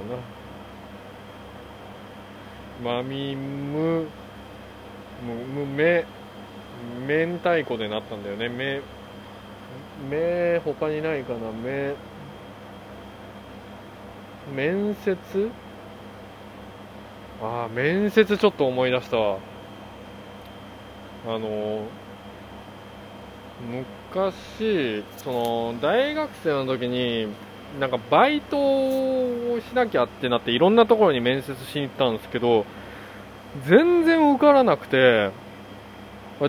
[2.84, 2.93] な。
[2.95, 4.08] まみむ
[5.24, 6.06] むむめ
[7.08, 8.50] 明太子でなったんだよね。
[8.50, 8.82] め
[10.10, 11.52] め他にないかな。
[11.52, 11.93] め
[14.56, 15.52] 面接？
[17.43, 19.49] ああ面接ちょっと思い出したわ。
[21.28, 21.86] あの
[23.72, 27.28] 昔その大学生の時に
[27.80, 32.66] なんかバイトをしなきゃってなっていろんなところに面接しに行ったんですけど
[33.68, 35.32] 全然受からなくて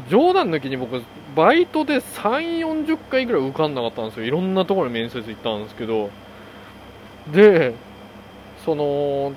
[0.08, 1.02] 冗談抜きに僕
[1.34, 4.26] バイトで3 4 0回ぐらい受かんなかったんですよ。
[4.26, 6.10] いろんなところに面接行ったんですけど。
[7.32, 7.74] で
[8.64, 9.32] その、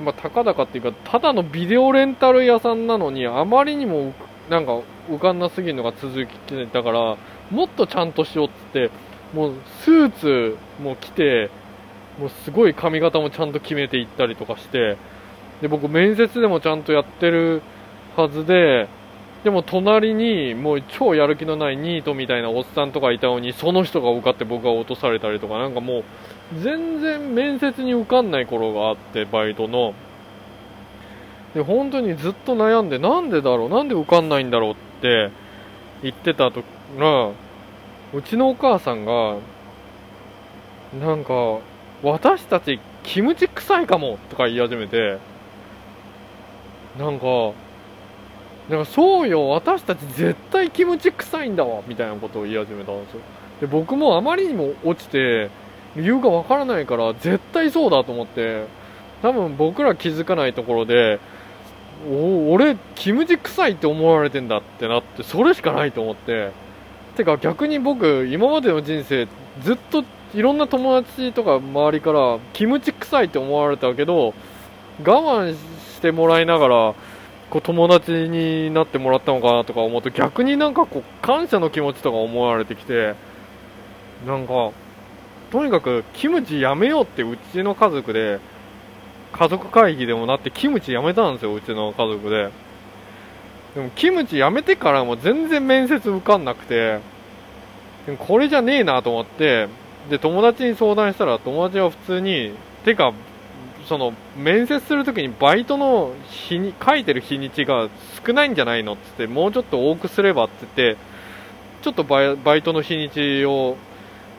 [0.00, 4.12] まあ、たかだかっていうか、ただのビデオレンタル屋さんなのに、あまりにも、
[4.48, 7.16] なんか、浮かんなすぎるのが続いてだから、
[7.50, 8.90] もっとちゃんとしようっつって、
[9.32, 11.50] もう、スーツも着て、
[12.18, 14.96] もうすごい髪型もちゃんと決めていったりとかして、
[15.60, 17.62] で、僕面接でもちゃんとやってる
[18.16, 18.88] はずで、
[19.44, 26.04] でも隣にもう超やる気のないニートみたいなおっさんとかいたのにその人が受かって僕が落とされたりとかなんかもう
[26.60, 29.94] 全然面接に受かんない頃があってバイトの。
[31.54, 33.68] で本当にずっと悩んでなんでだろう？
[33.68, 34.72] なんで受かんないんだろう？
[34.72, 35.30] って
[36.02, 36.64] 言ってたと
[36.98, 37.30] ら
[38.12, 39.36] うちのお母さんが
[40.98, 41.60] なんか
[42.02, 45.18] 私たちキムチ臭いかもとか言い始めて
[46.98, 47.52] なんか
[48.68, 53.20] なんかそうよ私たち絶対キムチ臭いんだわみたいなことを言い始めたんですよ。
[53.60, 55.50] で僕もあまりにも落ちて
[55.96, 58.64] 理由がわからないから絶対そうだと思って
[59.22, 61.20] 多分僕ら気づかないところで
[62.10, 66.50] お俺キムチ臭いって思われてんだってなってそれしかないと思って。
[67.16, 69.28] てか逆に僕今までの人生
[69.62, 74.34] ずっといろんな友達とか周りからキムチ臭いって思われたけど
[75.04, 76.94] 我慢してもらいながら
[77.54, 83.14] こう友達になってもらったのかなとか思うと逆になんかこう感謝の気持ちとか思われてきて
[84.26, 84.72] なんか
[85.52, 88.40] とにかくキムチやめようってうちの家族で
[89.32, 92.50] 家族会議でもなってキムチやめたんですようちの家族で。
[93.76, 96.98] でもキムチやめてからも全然面接受かんなくて
[98.06, 99.68] でもこれじゃねえなと思って
[100.10, 102.52] で友達に相談したら友達は普通に
[102.84, 103.12] てか
[103.86, 107.88] その面接するときにバイトの日に書いてる日にちが
[108.26, 111.00] 少ないんじゃないのって言ってもうちょっと多くすればって言って
[111.82, 113.76] ちょっとバイバイトの日にちを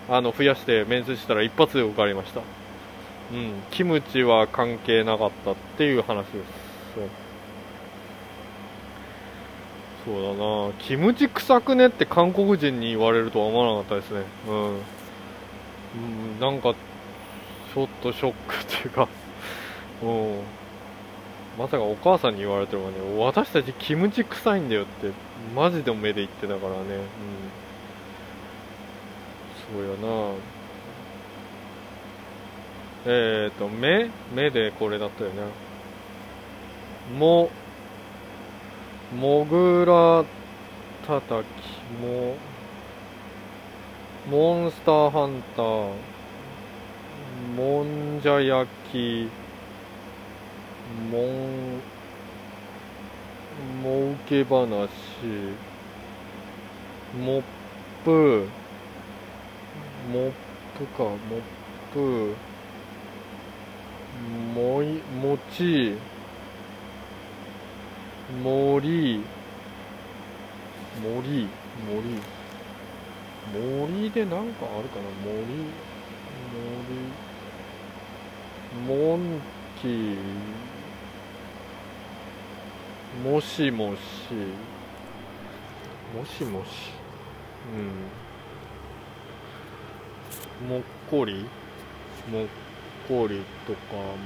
[0.10, 2.42] あの増やして面接したら一発で受かりました。
[2.42, 3.54] うん。
[3.72, 6.36] キムチは関係なかったっていう話です。
[6.96, 7.10] そう。
[10.06, 10.74] そうだな。
[10.80, 14.24] キムチ臭くねって韓国人に言われるとは思わなかったですね。
[14.48, 14.78] うん、う
[16.38, 16.74] ん、なんか
[17.74, 19.08] ちょっとショックっていうか。
[20.04, 20.42] うん。
[21.58, 25.12] まさかお母さんに言われてるわね私たちキムチ臭いんだよって
[25.56, 26.78] マジで目で言ってたからね。
[26.80, 27.66] うん。
[29.74, 30.34] そうやな。
[33.08, 35.36] えっ、ー、と目目でこれだったよね。
[37.18, 37.50] も
[39.16, 40.26] もぐら
[41.08, 41.46] たたき
[42.02, 42.36] も
[44.30, 45.94] モンスターハンター
[47.56, 49.30] もんじゃ焼き。
[51.12, 51.82] もん
[53.82, 54.90] もうけ話
[57.18, 57.44] モッ
[58.04, 58.48] プ
[60.12, 60.32] モッ
[60.78, 61.18] プかモッ
[61.94, 62.36] プ
[64.54, 65.96] もいもち
[68.44, 69.24] 森
[71.02, 71.48] 森
[71.88, 72.22] 森
[73.54, 75.46] 森でなんかあるかな森
[76.52, 77.26] 森
[78.88, 79.42] モン
[79.82, 80.18] キー
[83.24, 84.00] もしもし。
[86.16, 86.92] もしもし。
[90.62, 90.70] うん。
[90.70, 91.46] もっこり？
[92.32, 92.48] もっ
[93.08, 93.80] こりとか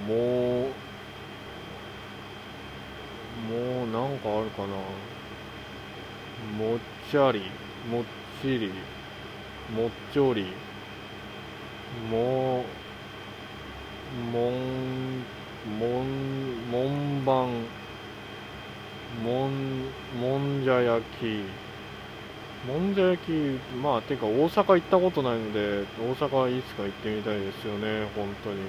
[0.07, 0.69] もう
[3.49, 4.67] もうなんかあるかな。
[6.57, 6.79] もっ
[7.11, 7.51] ちゃり
[7.89, 8.03] もっ
[8.41, 8.71] ちり
[9.75, 10.53] もっちょり
[12.09, 12.63] も
[14.31, 15.23] もん
[15.77, 17.78] もんもんばん。
[19.23, 19.85] もん
[20.19, 21.45] もんじゃ焼き
[22.67, 23.31] もんじゃ焼き、
[23.81, 28.59] まあ、てか大阪行ったことないので、大阪いつか行ってみたいですよね、本当に。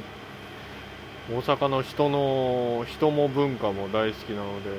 [1.28, 4.76] 大阪の人の、人も文化も大好きなので、うん、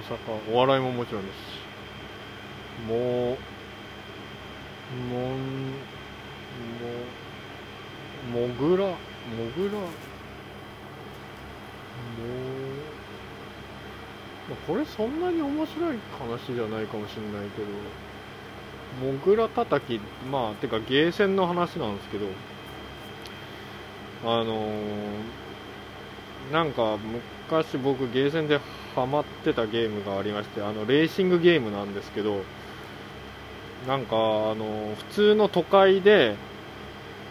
[0.00, 0.18] 大阪、
[0.52, 1.42] お笑いももちろんですし、
[2.88, 2.98] もう、
[4.96, 5.70] もん、
[8.32, 8.96] も、もぐら、も
[9.56, 9.88] ぐら、も
[14.54, 17.68] う、これそんなに面白い話じゃないかもしれないけど
[19.00, 22.26] モグラたたきまあてかゲーセンの話なんですけど
[24.24, 26.98] あのー、なんか
[27.48, 28.60] 昔僕ゲーセンで
[28.94, 32.42] ハマってたゲームがありましてあのレーシングゲームなんですけど
[33.86, 34.18] なんかあ
[34.54, 36.34] の普通の都会で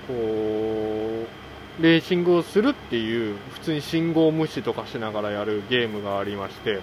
[0.08, 6.80] こうレーシングをするっていう普通に信号無視とかしながらやるゲームがありまして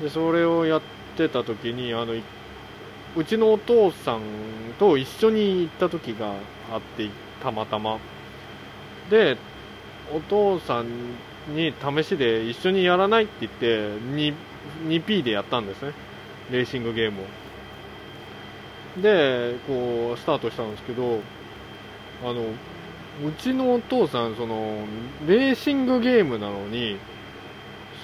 [0.00, 0.82] でそれをやっ
[1.16, 2.14] てた時にあの
[3.16, 4.20] うちのお父さん
[4.78, 6.34] と一緒に行った時が
[6.72, 7.08] あって
[7.42, 7.98] たまたま。
[9.10, 9.36] で
[10.12, 10.86] お父さん
[11.54, 14.34] に試しで一緒にやらないって言って 2,
[14.86, 15.92] 2P でやったんですね。
[16.50, 17.24] レーシングゲームを。
[19.00, 21.20] でこうスタートしたんですけど
[22.22, 24.78] あのうちのお父さんその
[25.26, 26.98] レーシングゲームなのに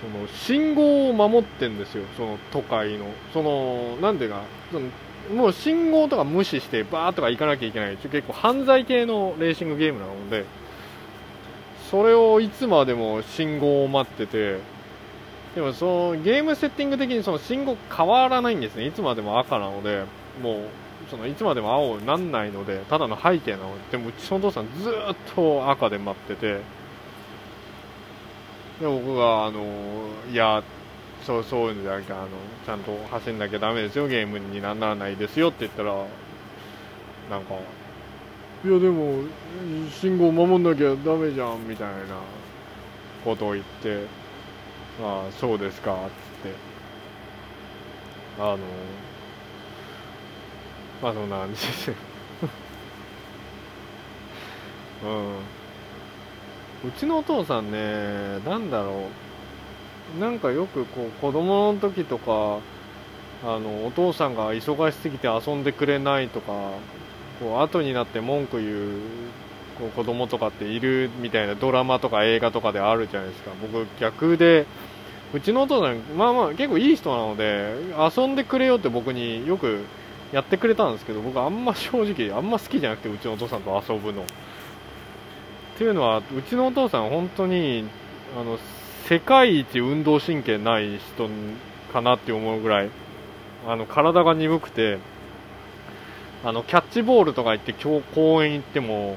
[0.01, 2.05] その信号を守ってんですよ。
[2.17, 3.07] その都会の。
[3.33, 4.43] そのなんていうか。
[4.73, 4.89] その
[5.35, 7.97] もう信号とか無視してバーとか行かなきゃいけない。
[7.97, 10.45] 結構犯罪系のレーシングゲームなので。
[11.91, 14.59] それをいつまでも信号を待ってて。
[15.55, 18.87] でもそのゲームセッティング的にその信号変わらないんですね。
[18.87, 20.05] いつまでも赤なので。
[20.43, 20.63] もう
[21.11, 22.79] そのいつまでも青になんないので。
[22.89, 23.99] ただの背景なので。
[23.99, 24.93] でもうちのお父さんずっ
[25.35, 26.80] と赤で待ってて。
[28.81, 29.65] で僕があの
[30.31, 30.63] いや
[31.25, 32.29] そうそういうんじゃなくてあの
[32.65, 35.95] ちゃんと走んなきゃだめですよゲームにならないですよって言ったら
[37.29, 37.55] なんか
[38.65, 39.23] いやでも
[39.91, 42.17] 信号守んなきゃだめじゃんみたいな
[43.25, 44.07] ことを言って
[45.03, 45.97] ああそうですかっ
[46.45, 46.71] つって。
[48.41, 48.59] あの
[51.03, 51.91] まあそんな感じです。
[55.05, 55.60] うん。
[56.87, 59.09] うちのお父さんねなんだろ
[60.17, 60.21] う。
[60.21, 62.59] なんかよくこう子供の時とか
[63.45, 66.53] あのお父さんが忙しすぎて遊んでくれないとか
[67.39, 69.01] こう後になって文句言う
[69.79, 73.53] こう子供とかっているみたいなドラマとか映画とかであるじゃないですか。
[73.61, 74.67] 僕逆で
[75.33, 77.77] うちのお父さんまあまあ結構いい人なので
[78.17, 79.85] 遊んでくれよって僕によく
[80.33, 84.25] やってくれたんですけど僕あんま正直あんま好きじゃなくてうちのお父さんと遊ぶの。
[85.81, 87.89] っていうのはうちのお父さん本当に
[88.39, 88.59] あの
[89.09, 91.27] 世界一運動神経ない人
[91.91, 92.91] かなって思うぐらい
[93.67, 94.99] あの体が鈍くて
[96.45, 99.17] あのキャッチボールとか行って今日公園行っても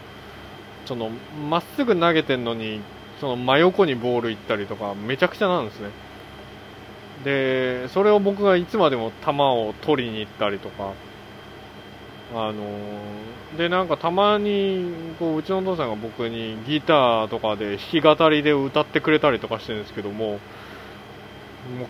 [0.86, 1.10] その
[1.50, 2.80] まっすぐ投げてんのに
[3.20, 5.90] その真横にボール行ったりとかめちゃくちゃなんですね。
[7.26, 10.94] でそれを僕がいつまでも球を取りに行ったりとか
[12.34, 12.54] あの
[13.58, 20.40] でなんかたまにこううちのお父さんが僕にギターとかで弾き語りで歌ってくれたりとかしてるんですけどももう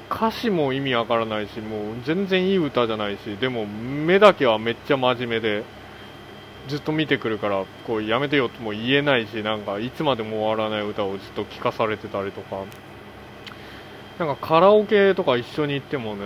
[0.09, 5.63] 歌詞も意味わからないしもう全然いい歌じゃないしでも目だけはめっちゃ真面目で
[6.67, 12.63] ずっと見てくるからこうやめてよとも言えないしなんかいつまでも終わらない歌をずっと聴かされてたりとか。
[14.19, 16.23] なんかカラオケとか一緒に行ってもね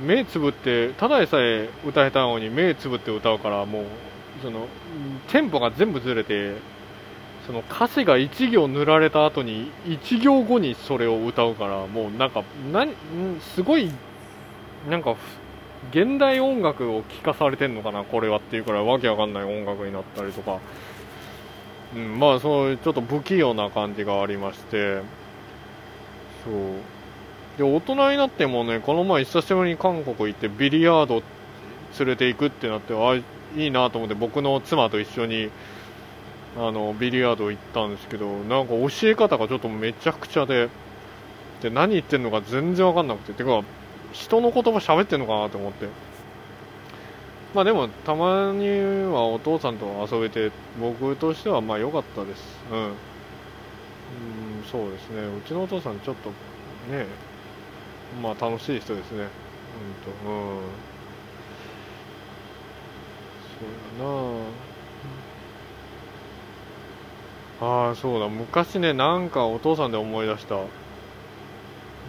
[0.00, 3.84] 目つぶってただでさえ歌下手なのに目つぶって歌うからもう
[4.42, 4.66] その
[5.28, 6.56] テンポが全部ずれて
[7.46, 12.94] その歌詞が1行塗られた後に1行後にそれを歌うからもうなんか何
[13.54, 13.90] すごい
[14.88, 15.16] なんか
[15.90, 20.58] 現代音楽を聴かされてんのかなこれはっていうくらいわけわかんない音楽になったりとか、
[21.94, 25.02] うん、まあそうちょっと不器用な感じがありまして。
[26.44, 26.54] そう。
[27.58, 31.22] で大人になってもねこの前久しぶりに韓国行ってビリヤード
[31.98, 33.20] 連れて行くってなってあ
[33.56, 35.50] いいなと思って僕の妻と一緒に
[36.56, 40.68] あのビリヤード行ったんですけどなんか教え方がちょっとめちゃくちゃで
[41.62, 43.62] で何言ってんのか全然わかんなくててか
[44.12, 45.88] 人の言葉喋ってんのかなと思って。
[47.54, 48.68] まあでもたまに
[49.12, 52.42] はお父さんと遊べて僕としてはまあ良かったです。
[52.70, 52.94] うん、うん、
[54.70, 55.22] そうですね。
[55.22, 56.30] うちのお父さんちょっと
[56.92, 57.06] ね
[58.22, 59.22] まあ楽しい人ですね。
[59.24, 60.89] うんとうん。
[63.60, 64.10] そうだな。
[67.88, 68.28] ああそうだ。
[68.28, 70.56] 昔ねなんかお父さんで思い出した。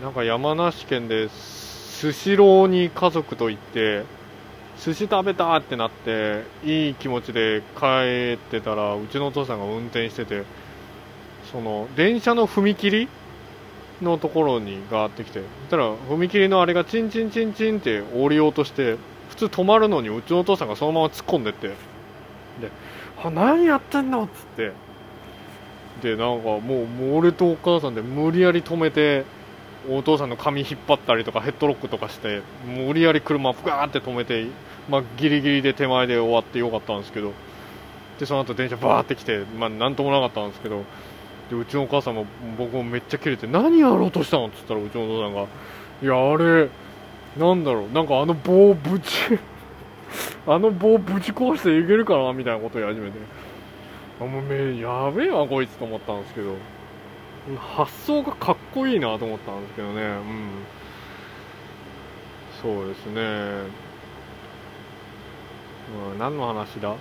[0.01, 4.03] なんか山梨県でスシローに家族と行って
[4.79, 10.43] 寿司食べたってなっていい気持ちで帰ってたらうちのお父さんが運転してて
[11.51, 13.07] その電車の踏切
[14.01, 18.97] のところにガーってきてそしたら踏切のあれがチンチンチンチンって降りようとして
[19.31, 21.69] 普通止まるのにうちのお父さんがそのまま突っ込んでって。
[21.69, 21.73] で
[23.23, 24.71] 「あ何やってんの?」っつって。
[26.03, 29.23] でなんかもうもう俺とお母さんで無理やり止めて
[29.89, 34.45] お父さんの髪引っ張ったりとかヘッドロックとかして無理やり車をガーって止めて、
[34.89, 37.31] まあ、ギリギリで手前で終わってよかったんですけど。
[38.19, 40.83] でその後電車バーって来て、まあ、なんともなかったんですけど。
[41.49, 42.25] でうちのお母さんも
[42.57, 44.47] 僕もめっちゃキレて何やろうとしたの？
[44.47, 45.41] って言ったらうちのお父さんが
[46.01, 46.69] いやあれ
[47.37, 47.91] なんだろう。
[47.91, 49.39] なんかあの棒ぶち
[50.47, 53.19] あの棒ぶち壊していけるかなみたいなことを言い始めて。
[54.19, 56.55] あもうめやべえわこいつと思ったんですけど。
[57.57, 60.01] 発想がかっこいいなと思ったんですけどね。
[60.01, 60.49] うん。
[62.61, 63.21] そうですね、
[66.11, 66.95] うん、何の話だ？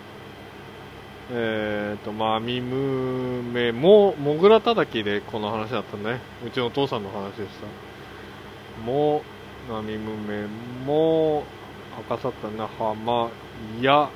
[1.32, 6.20] えっ、ー、とまあみむめももぐらたたきでこの話だったね。
[6.46, 7.66] うちのお父さんの話でした。
[8.84, 9.22] もな
[9.82, 10.46] みむめ
[10.84, 11.44] も
[12.08, 13.30] 赤さったな浜
[13.80, 14.10] や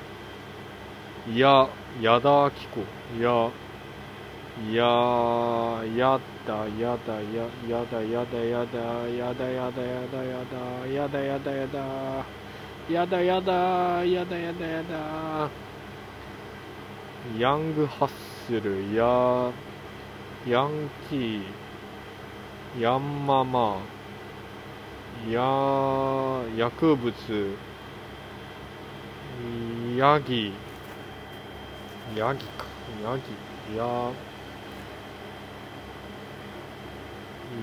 [1.33, 1.69] や
[2.03, 3.51] 矢田明子や
[4.73, 11.83] やーやだやだややだやだやだやだやだやだやだやだやだやだ
[12.91, 15.51] やだやだやだやだやだ。
[17.39, 18.11] ヤングハッ
[18.47, 19.51] スルや
[20.47, 21.43] ヤンキー
[22.79, 23.79] ヤンママ
[25.31, 27.13] や薬物。
[29.97, 30.53] ヤギ。
[32.17, 32.65] ヤギか。
[33.03, 33.23] ヤギ。
[33.77, 34.11] や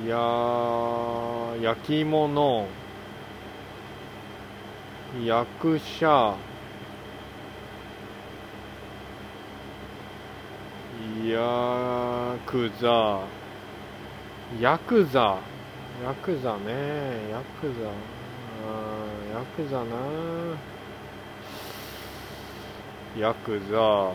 [0.04, 0.18] いや
[1.62, 2.68] 焼き物。
[5.24, 6.36] 役者。
[11.24, 13.20] ヤクザ。
[14.60, 15.51] ヤクザ。
[16.04, 17.30] ヤクザね。
[17.30, 17.89] ヤクザ。
[18.66, 19.95] あヤクザな。
[23.20, 24.12] ヤクザ。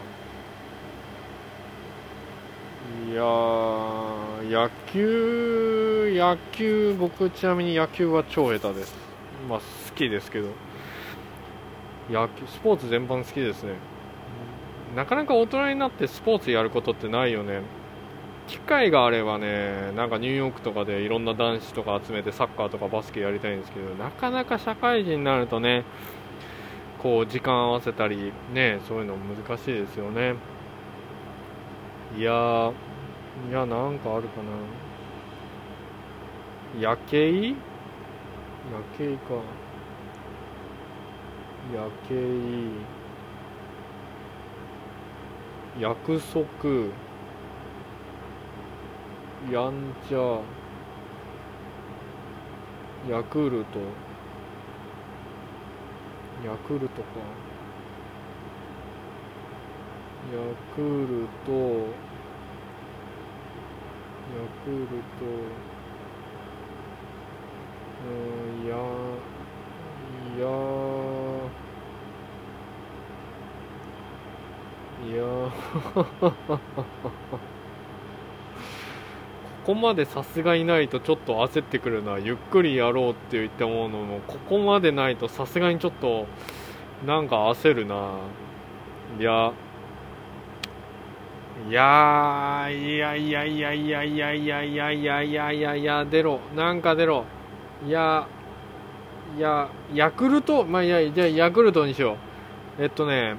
[3.09, 8.95] いや野球野球僕ちなみに野球は超下手です。
[9.49, 9.65] まあ好
[9.95, 10.49] きですけど。
[12.11, 13.75] 野球スポーツ全般好きですね。
[14.97, 17.63] なかなか大人になってスポーツやることってないよね。
[18.47, 25.85] 機会があればねなんかニューヨークとかでいろんな男子とか集めてサッカーとかバスケやりたいんですけどなかなか社会人になるとね
[26.99, 30.35] こう時間合わせたりねそういうの難しいですよね。
[32.17, 32.73] いや
[33.51, 34.51] いやなんかあるかな。
[36.81, 37.49] 夜景？
[37.49, 37.57] 夜
[38.97, 39.35] 景か。
[41.75, 42.15] 夜景
[45.79, 47.06] 約束。
[49.51, 50.41] やんちゃ。
[53.09, 53.79] ヤクルト。
[56.45, 57.09] ヤクルトか。
[60.33, 60.39] ヤ
[60.75, 61.53] クルト。
[64.33, 64.87] ヤクル
[65.21, 65.67] ト。
[68.05, 68.09] う
[68.65, 68.77] んや
[70.37, 70.47] いや
[75.05, 75.23] いや
[79.67, 86.29] ここまでさすがいないとちょっと焦ってくるなゆっくりやろうって言ったものもここまでないとさすがにちょっと
[87.05, 88.13] なんか焦るな。
[89.19, 89.53] いや。
[91.69, 97.25] いやいやいやいやいやいやいやいやいやいやいやいや出ろなんか出ろ
[97.85, 98.29] いや
[99.37, 102.19] いやヤクルトまあいやじゃヤクルトにしよ
[102.79, 103.35] うえっとね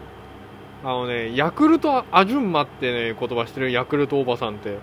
[0.83, 4.77] あのねヤクルトアジュンマってね言葉してるヤクルトおばさんって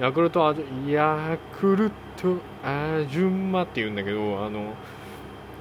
[0.00, 4.74] ヤクルトアジュヤクルトアジュンマって言うんだけどあの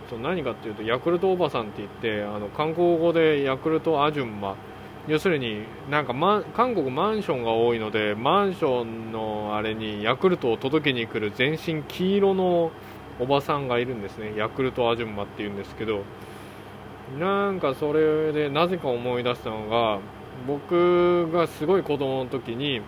[0.09, 4.55] そう何かっていうとヤクルトおばさんって言ってあの韓国語でヤクルトアジュンマ。
[5.07, 12.71] 要するになんか、ま、韓国マンションが多いのでマンションのあれにヤクルトを届けに来る全身黄色の
[13.19, 14.33] おばさんがいるんですね。
[14.37, 16.03] ヤクルトアジュンマっていうんですけど。
[17.19, 19.99] なんかそれでなぜか思い出したのが
[20.47, 22.81] 僕がすごい子供の時に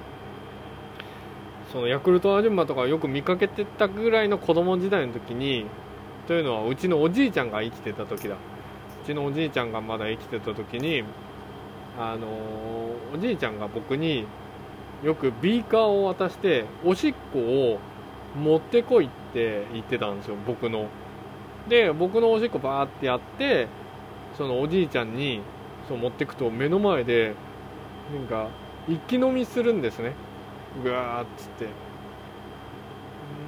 [1.74, 5.66] そのヤクルトアジュンマとかよく見かけてたぐらいの子供時代の時に
[6.28, 8.36] というのはうちのおじいちゃんが生きてた時だ。
[8.36, 11.04] うちのおじいちゃんがまだ生きてた時に
[12.00, 12.28] あの
[13.14, 14.28] おじいちゃんが僕に
[15.04, 17.80] よくビーカーを渡しておしっこを
[18.40, 20.86] 持ってこいって言ってたんですよ僕の。
[21.68, 23.68] で僕のおしっこバーってやって
[24.38, 25.42] そのおじいちゃんに
[25.88, 27.34] そう持ってくと目の前で
[28.16, 28.50] なんか
[28.88, 30.14] 一気飲みするんですね。
[30.82, 31.68] ぐわーっつって。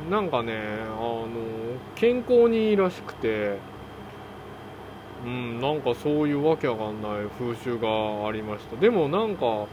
[0.09, 1.27] なんかねあの
[1.95, 3.57] 健康にいいらしくて。
[5.25, 8.75] うんなんかそういうわけわかんない風習がありました。
[8.75, 9.65] でもなんか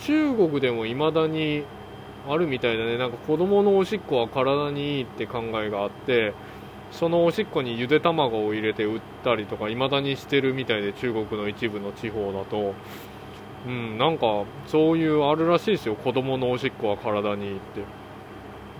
[0.00, 1.62] 中国でも未だに
[2.28, 2.98] あるみたいだね。
[2.98, 6.34] なんか子供のおしっこは体にいいって考えがあって
[6.92, 12.74] そのおしっこにゆで卵を入れて売ったりとか未だにしてるみたいで中国の一部の地方だと。
[13.66, 15.94] うんなんかそういうあるらしいですよ。
[15.94, 17.82] 子供のおしっこは体にって。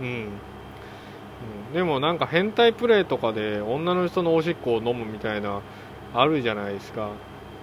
[0.01, 5.61] うん、うん、でもなんか変態プレイとかで女の人のおしっこを飲むみたいな
[6.15, 7.11] あるじゃないですか。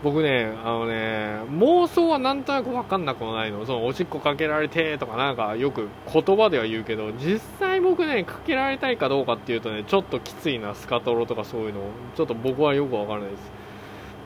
[0.03, 3.65] 僕ねあのね妄想はなんとなく分かんなくもないの。
[3.65, 11.81] そのおしっこかけられてとかなんかよく言葉では言うけど実際僕ねかけられたいかどうかっていうとねちょっときついなスカトロとかそういうの。
[12.15, 13.51] ちょっと僕はよく分からないです。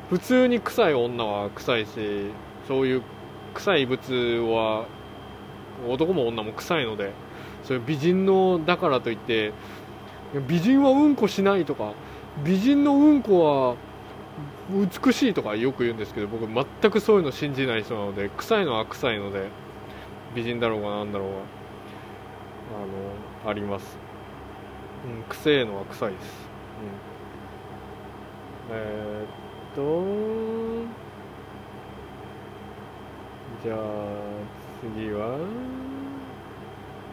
[0.09, 2.25] 普通に臭い女は臭いし
[2.67, 3.01] そういう
[3.53, 4.85] 臭い物は
[5.89, 7.11] 男も女も臭いので
[7.63, 9.53] そういう美人のだからといって
[10.47, 11.93] 美人はうんこしないとか
[12.43, 13.75] 美人のうんこは
[15.03, 19.49] 美しいとかよく言うんですけど僕全くそういうの信じない人なので臭いのは臭いので
[20.33, 21.35] 美人だろうがなんだろうが
[23.43, 23.97] あのあります、
[25.05, 26.23] うん、臭えのは臭いです、
[28.69, 30.40] うん、えー、っと
[33.63, 33.77] じゃあ
[34.81, 35.37] 次は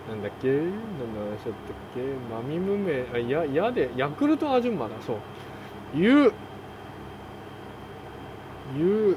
[0.08, 0.48] なんだっけ？
[0.48, 0.70] 何
[1.14, 1.54] の話だったっ
[1.94, 2.00] け？
[2.32, 4.94] マミムメあややでヤクルトアジュンマだ。
[5.02, 5.18] そう。
[5.94, 6.32] ユ
[8.76, 9.16] ユ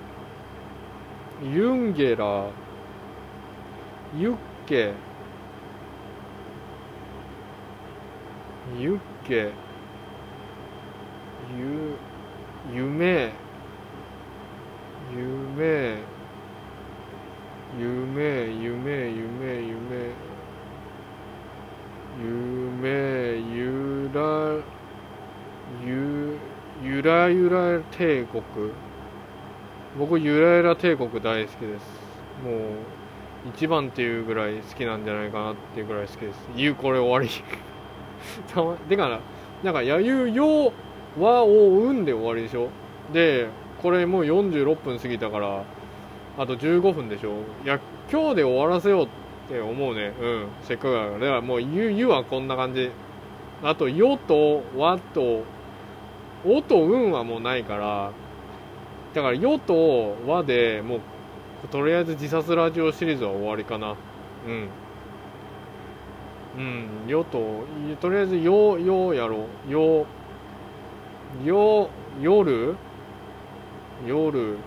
[1.41, 2.47] ユンゲラ。
[4.17, 4.93] ユッケ。
[8.77, 9.51] ユッケ。
[11.57, 11.95] ゆ
[12.73, 13.31] 夢
[15.13, 15.97] 夢
[17.81, 20.13] 夢夢夢夢。
[22.21, 24.61] 夢ゆら
[25.83, 26.37] ゆ
[26.83, 28.43] ゆらゆら帝国。
[29.97, 31.85] 僕ゆらゆら帝国大好きです。
[32.45, 36.49] もう一番っていうぐらい好きなんじゃないかなっていうぐらい好きです。
[36.55, 37.29] 言うこれ終わり。
[38.89, 39.19] てか
[39.63, 40.71] なんかやゆよ
[41.19, 41.47] わを
[41.79, 42.69] うんで終わりでしょ。
[43.11, 43.47] で
[43.81, 45.63] これもう46分過ぎたから
[46.37, 47.31] あと15分でしょ。
[47.63, 47.79] いや
[48.11, 49.07] 今日で終わらせようっ
[49.49, 50.13] て思うね。
[50.19, 50.47] うん。
[50.63, 51.11] せっかくだから。
[51.13, 52.89] だからもう「ゆ」ゆはこんな感じ。
[53.63, 55.43] あと「よ」と「わ」と
[56.45, 58.11] 「お」と「うん」はもうないから。
[59.13, 63.95] だから「よ」と「わ」でもうとりあえず自殺ラジオシリーズは終わりかな。
[64.47, 64.67] うん。
[66.53, 67.63] うん、よと、
[68.01, 69.71] とりあえずよ、よやろう。
[69.71, 70.05] よ、
[71.45, 72.75] よ、夜？
[74.05, 74.57] 夜、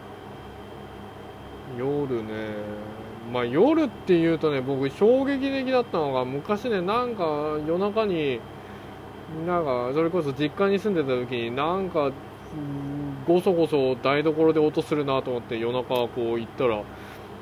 [1.79, 2.31] 夜ね。
[3.33, 7.25] まあ夜って言うとね、僕衝撃的だったのが、昔ね、なんか
[7.67, 8.41] 夜中に、
[9.47, 12.11] なんか、それこそ実家に住んでた時に、なんか、
[13.27, 16.83] ごそごそ台所で音するなと思って夜中こう行ったら、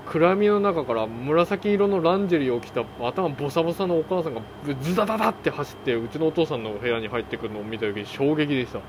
[0.07, 4.43] 暗闇の中から紫色のランジェリーを着た頭ボサボサのお母さんが
[4.83, 8.81] ズダダダって走ってうちのお父さんの部屋に入ってくるのを見た時に衝撃でした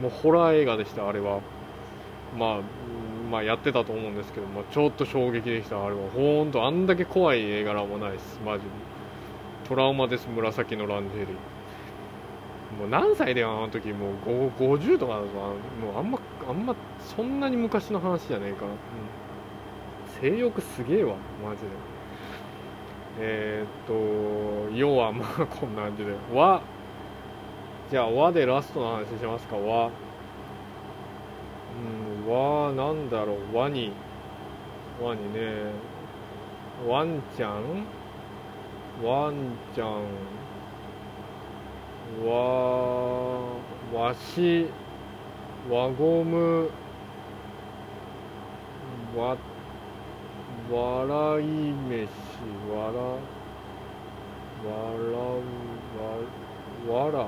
[0.00, 1.40] もうホラー映画でしたあれは
[2.38, 2.60] まあ
[3.34, 5.84] まあやってたと思うんですけど、まあ、ちょっと衝撃でした。
[5.84, 6.08] あれは。
[6.14, 8.38] ほんとあんだけ怖い映画もないです。
[8.46, 8.70] マジで。
[9.68, 10.28] トラウマです。
[10.28, 12.78] 紫のランジェリー。
[12.78, 13.92] もう何歳であの時。
[13.92, 15.50] もう50とかだとも
[15.96, 18.76] うあんまあんまそんなに昔の話じゃねえかな、うん。
[20.20, 21.16] 性欲すげえわ。
[21.44, 21.66] マジで。
[23.18, 26.12] えー、っと要はまあこんな感じで。
[26.32, 26.62] 和。
[27.90, 29.56] じゃあ和でラストの話しますか。
[29.56, 29.86] 和。
[29.86, 29.90] う
[31.80, 33.56] ん和なんだろう。
[33.56, 33.92] 和に
[35.02, 35.72] 和にね。
[36.88, 37.86] ワンちゃん？
[39.02, 40.02] ワンちゃん。
[42.26, 42.32] わ
[43.92, 44.68] わし。
[45.70, 46.70] 輪ゴム。
[49.16, 49.36] わ
[50.70, 51.46] 笑い
[51.88, 52.08] 飯。
[52.70, 53.00] わら
[54.64, 56.04] わらわ
[56.88, 57.18] わらわら。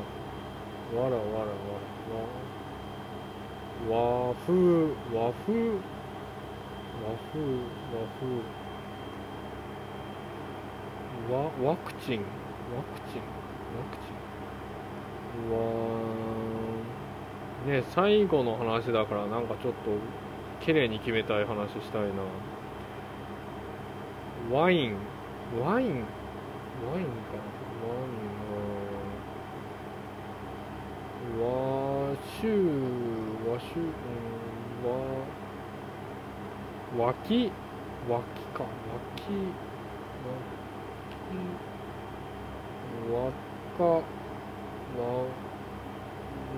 [0.94, 2.45] わらわらわら。
[3.84, 5.78] 和風和風
[7.04, 7.40] 和風
[7.92, 8.26] 和風
[11.30, 12.20] わワクチン
[12.74, 13.20] ワクチン
[13.76, 14.00] ワクチ
[15.38, 15.54] ンわ
[17.66, 19.78] ね最後の話だからなんかちょっと
[20.64, 22.08] 綺麗に決めたい話したいな
[24.56, 24.96] ワイン
[25.60, 25.98] ワインワインかな
[27.82, 28.10] ワイン
[31.40, 32.46] は和州
[33.46, 33.88] 和州うん
[36.98, 37.52] 和脇
[38.08, 38.22] 脇
[38.52, 39.22] か脇
[40.26, 40.36] 脇
[43.12, 43.30] わ
[43.78, 43.90] かわ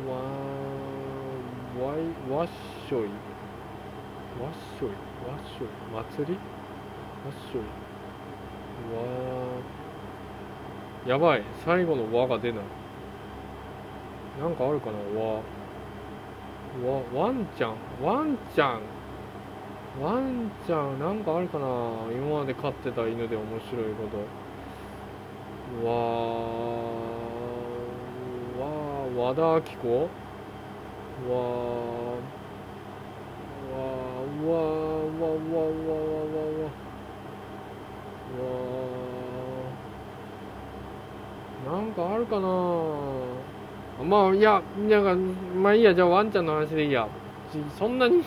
[0.07, 0.11] わ
[1.79, 2.47] わいわっ
[2.89, 4.89] しょいわっしょい
[5.29, 5.69] わっしょい
[6.17, 7.63] 祭りっしょい
[8.97, 9.03] わ
[11.07, 12.65] やばい最後の「わ」が出ない
[14.41, 15.41] なんかあるかな「わ」
[16.85, 17.77] わワンちゃん？
[18.03, 18.81] ワンちゃん？
[20.01, 21.67] ワンちゃんなんかあるかな？
[22.13, 24.19] 今まで飼ってた犬で面白いこと。
[25.85, 25.93] わ
[28.61, 28.67] わ
[29.29, 29.89] 和田アキ子？
[29.89, 30.09] わ
[31.29, 31.35] わ
[34.47, 34.55] わわわ
[35.21, 35.31] わわわ
[38.39, 38.41] わ。
[41.67, 42.47] なんかあるかな？
[44.05, 45.17] まあいやなんか
[45.59, 47.09] まあいいやじゃあワンちゃんの話でいいや。
[47.79, 48.23] そんなに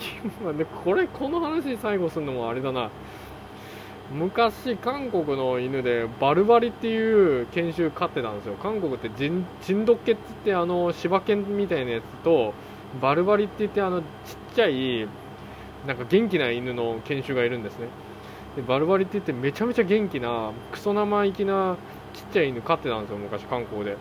[0.84, 2.90] これこの話最後するのもあれだな。
[4.12, 8.54] 昔韓国の犬でバルバリっていう犬種飼ってたんですよ。
[8.54, 12.52] 韓国ってジンチンドッケっつってあの柴犬みたいなやつと
[13.00, 14.06] バルバリって言ってあのちっ
[14.56, 15.06] ちゃい
[15.86, 17.86] なんか元気な犬の犬種がいるんですね。
[18.56, 21.76] でバルバリって言ってめちゃめちゃ元気なクソ生意気な
[22.12, 23.96] ちっちゃい犬飼ってたんですよ昔観光で。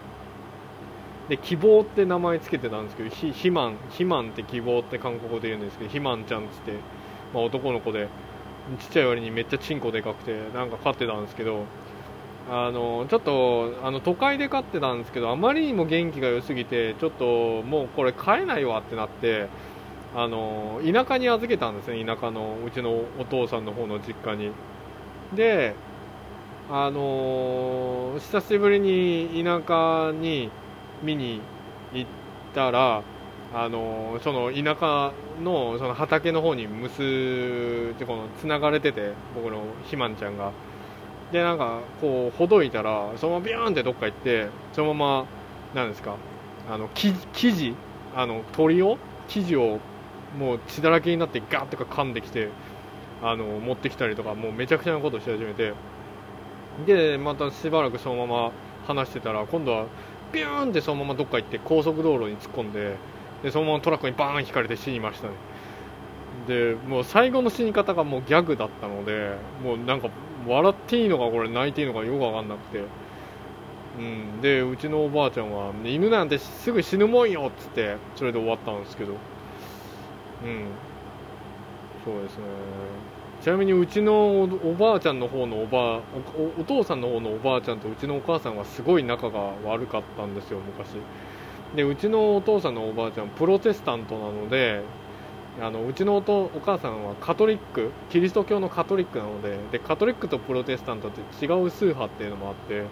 [1.32, 6.74] で希望って名前つけてたんですけどひひまんって希望って韓国語で言うんですけどひまんちゃんっつって、
[7.34, 8.10] まあ、男の子で
[8.82, 11.64] ちっちゃい割にめっちゃチンコでかくてなんか飼ってたんですけど
[12.50, 19.48] あのちょっとあの都会で飼ってたんですけどあまりにも元気が良すぎてちょっともうこれ飼えないわってなって
[20.14, 24.52] あの田舎に預けたんですね田舎のうちのお父さんの方の実家に。
[25.34, 25.76] で
[26.70, 30.52] あの久しぶりに田舎に
[31.04, 31.42] 見に
[31.94, 32.10] 行っ
[32.54, 33.04] たら
[33.54, 35.12] あのその田舎
[35.44, 40.52] のその畑の方に結この繋がれてて僕のひまんちゃんが。
[41.32, 45.26] でなんかこうほどいたらそのままビューンってどっか行ってそのまま
[45.74, 46.18] なんですか
[46.70, 47.74] あの生地
[48.14, 48.98] あの鳥を
[49.30, 49.80] 生地を
[50.38, 52.50] もう血だらけになってガーッとか噛んできて
[53.24, 55.74] あの持ってきたりとかもうめちゃくちゃなことし始めて。
[56.86, 58.52] でまたしばらくそのまま
[58.88, 59.86] 話してたら今度は
[60.32, 62.96] ビューンってそのままどっか行って高速道路に突っ込んで
[63.44, 65.34] でそのままトラックにバーン引かれて死にましたね。
[66.48, 70.10] でもう最後の死に方がもうギャグだったのでもうなんか
[70.48, 72.84] 笑っていいのかこれ泣いていいのかよく分かんなくて、
[74.00, 79.14] うん、でうちのおばあちゃんは犬なんてすぐ死ぬもんよっつってそれで終わったんですけど。
[80.44, 80.78] うん。
[82.04, 82.44] そうですね。
[83.42, 86.02] ちなみにうちのおばあちゃんの方のおばあ
[86.60, 90.90] お父さんの方のおばあちゃんとうちのお母さんはすごい仲が悪かったんですよ昔。
[91.76, 94.84] でうちのお父さんのおばあちゃんプロテスタントなので
[95.60, 102.84] あのうちのおお母さんはカトリックキリスト教のカトリックなのででカトリックとプロテスタントって違う宗派っていうのもあって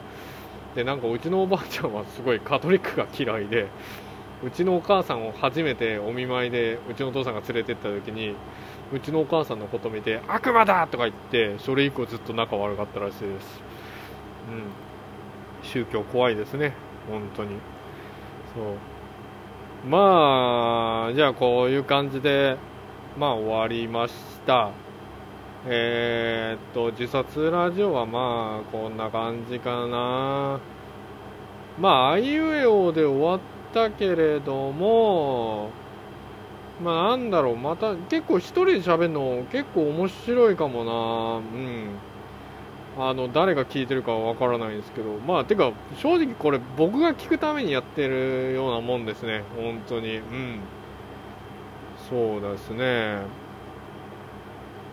[0.73, 3.67] でなんかうちのおばあちゃんはすごいカトリックが嫌いで
[4.43, 8.33] うちのお母さんを初めてお見舞いでうちのお父さんが連れてった時に
[8.91, 13.61] うちのお母さんのこと見て悪魔だとか言ってそれ以降ずっと仲悪かったらしいです、
[15.61, 16.73] うん、宗教怖いですね。
[17.09, 17.55] 本当に。
[18.55, 19.87] そう。
[19.87, 22.57] まあじゃあこういう感じで
[23.17, 24.13] まあ終わりまし
[24.45, 24.71] た。
[25.67, 30.59] えー、っと自殺ラジオはまあこんな感じかな。
[31.79, 33.39] まああいうえおで終わっ
[33.73, 35.71] たけれども
[36.83, 40.91] まあなんだろう、また結構一人で喋るの結構面白いかもな
[41.37, 41.99] うん。
[42.97, 49.43] あの、誰が聞いてるかはわからないんですけど、まあ、てか、正直これ僕が聞くためにやってるようなもんですね。
[49.55, 50.17] 本当に。
[50.17, 50.59] うん。
[52.09, 53.21] そうですね。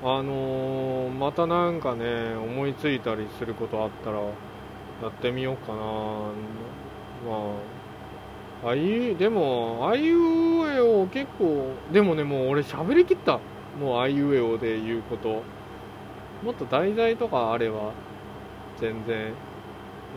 [0.03, 5.78] あのー、またなんかね、思いついたりすることあったら、やってみようかな。
[5.78, 6.30] ま
[7.32, 7.76] あ、
[8.65, 13.41] あいうでもあいうえお結構でもねもう俺喋りきった。
[13.79, 15.43] もうあいうえおで言うこと。
[16.43, 17.93] もっと題材とかあれば
[18.79, 19.33] 全然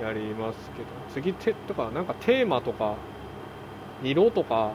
[0.02, 0.88] やりますけど。
[1.14, 2.96] 次てとかなんかテーマとか
[4.04, 4.72] 色とか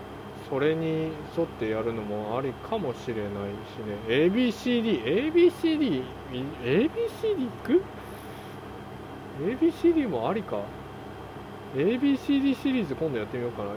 [0.51, 3.97] それに沿ってやるのもありかもしれないしね。
[4.09, 5.03] ABCD
[5.33, 6.05] ABCD
[6.63, 7.83] ABCD いく
[9.41, 10.59] ？ABCD もありか。
[11.75, 13.71] ABCD シリーズ今度やってみようかな。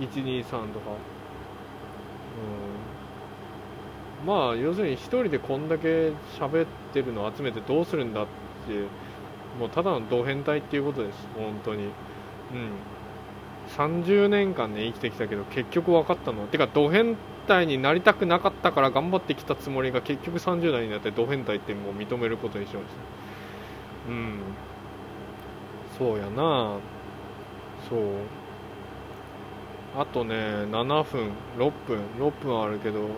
[0.00, 0.90] 123とか。
[4.22, 4.26] うん。
[4.26, 8.30] まあ要するに1人でこんだけ喋ってるのを集めてどうするんだって
[9.58, 11.28] もうただのド変態っていうことです。
[11.36, 11.84] 本当に。
[11.84, 11.90] うん。
[13.76, 17.16] 30年間ね生きてきたけど結局分かったのてかド変
[17.48, 24.10] 態になりたくなかったから頑張ってきたつもりが結局30代になってド変態ってもう認めることにしました。
[24.10, 24.38] うん。
[25.98, 26.78] そうやな。
[27.88, 28.00] そう。
[29.98, 33.08] あとね7分6分6分あるけど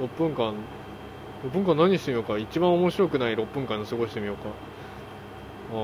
[0.00, 0.54] 6分間
[1.44, 2.38] 6分間何してみようか？
[2.38, 4.48] 一番面白くない6分間過ごしてみようか。
[5.72, 5.74] あ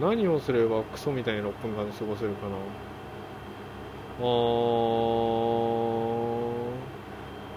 [0.00, 2.56] 何をすればクソみたいに6分間過ごせるかな？
[4.20, 4.24] あ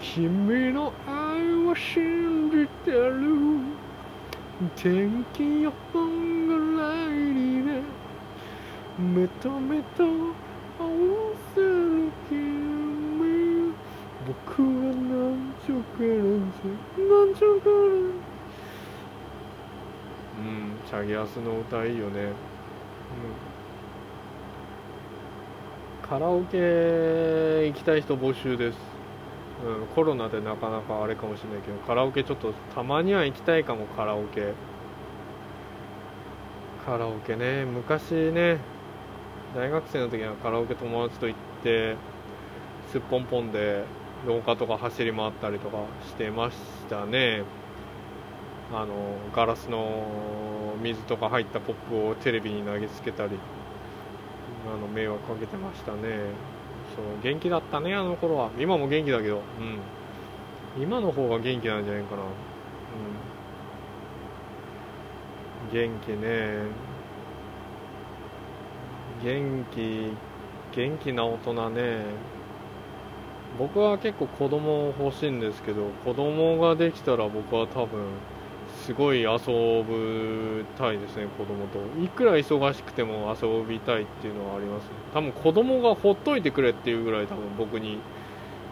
[0.00, 1.12] 君の愛
[1.66, 3.22] を信じてる。
[4.76, 7.31] 天気予報が来にね
[8.98, 10.90] 目と目と合わ
[11.54, 13.72] せる君
[14.26, 18.12] 僕はなんちょかなんちょなん
[20.38, 22.32] うんチャギアスの歌いいよね、うん、
[26.08, 26.58] カラオケ
[27.68, 28.78] 行きたい人募集です。
[29.64, 34.52] うん、コロナでなかなかあれかもしれないけどカラオケちょっとたまには行きたいかもカラオケ。
[36.84, 38.58] カラオケね昔ね
[39.54, 41.96] 大学生の時はカラオケ友達と行って
[42.90, 43.84] すっぽんぽんで
[44.26, 46.56] 廊下とか走り回ったりとかしてまし
[46.88, 47.42] たね。
[48.72, 48.94] あの
[49.34, 50.06] ガラスの
[50.82, 53.38] 水とか入ったコップをテレビに投げつけたり
[54.66, 55.98] あの迷惑かけてましたね。
[56.96, 58.50] そう元気だったねあの頃は。
[58.58, 59.42] 今も元気だけど。
[60.76, 60.82] うん。
[60.82, 62.22] 今の方が元気なんじゃないかな。
[62.22, 62.24] う
[65.76, 65.90] ん。
[65.90, 66.91] 元気ね。
[69.22, 70.12] 元気
[70.74, 72.04] 元気な大人ね
[73.58, 78.00] 僕は結構子供欲しいんですけど子供ができたら僕は多分
[78.84, 79.28] すごい遊
[79.84, 81.78] ぶたいですね、子供と。
[82.02, 87.98] いくら忙しくても遊びたいっていうのはあります、ね、多分子供がほっといてくれっていうぐらい多分僕に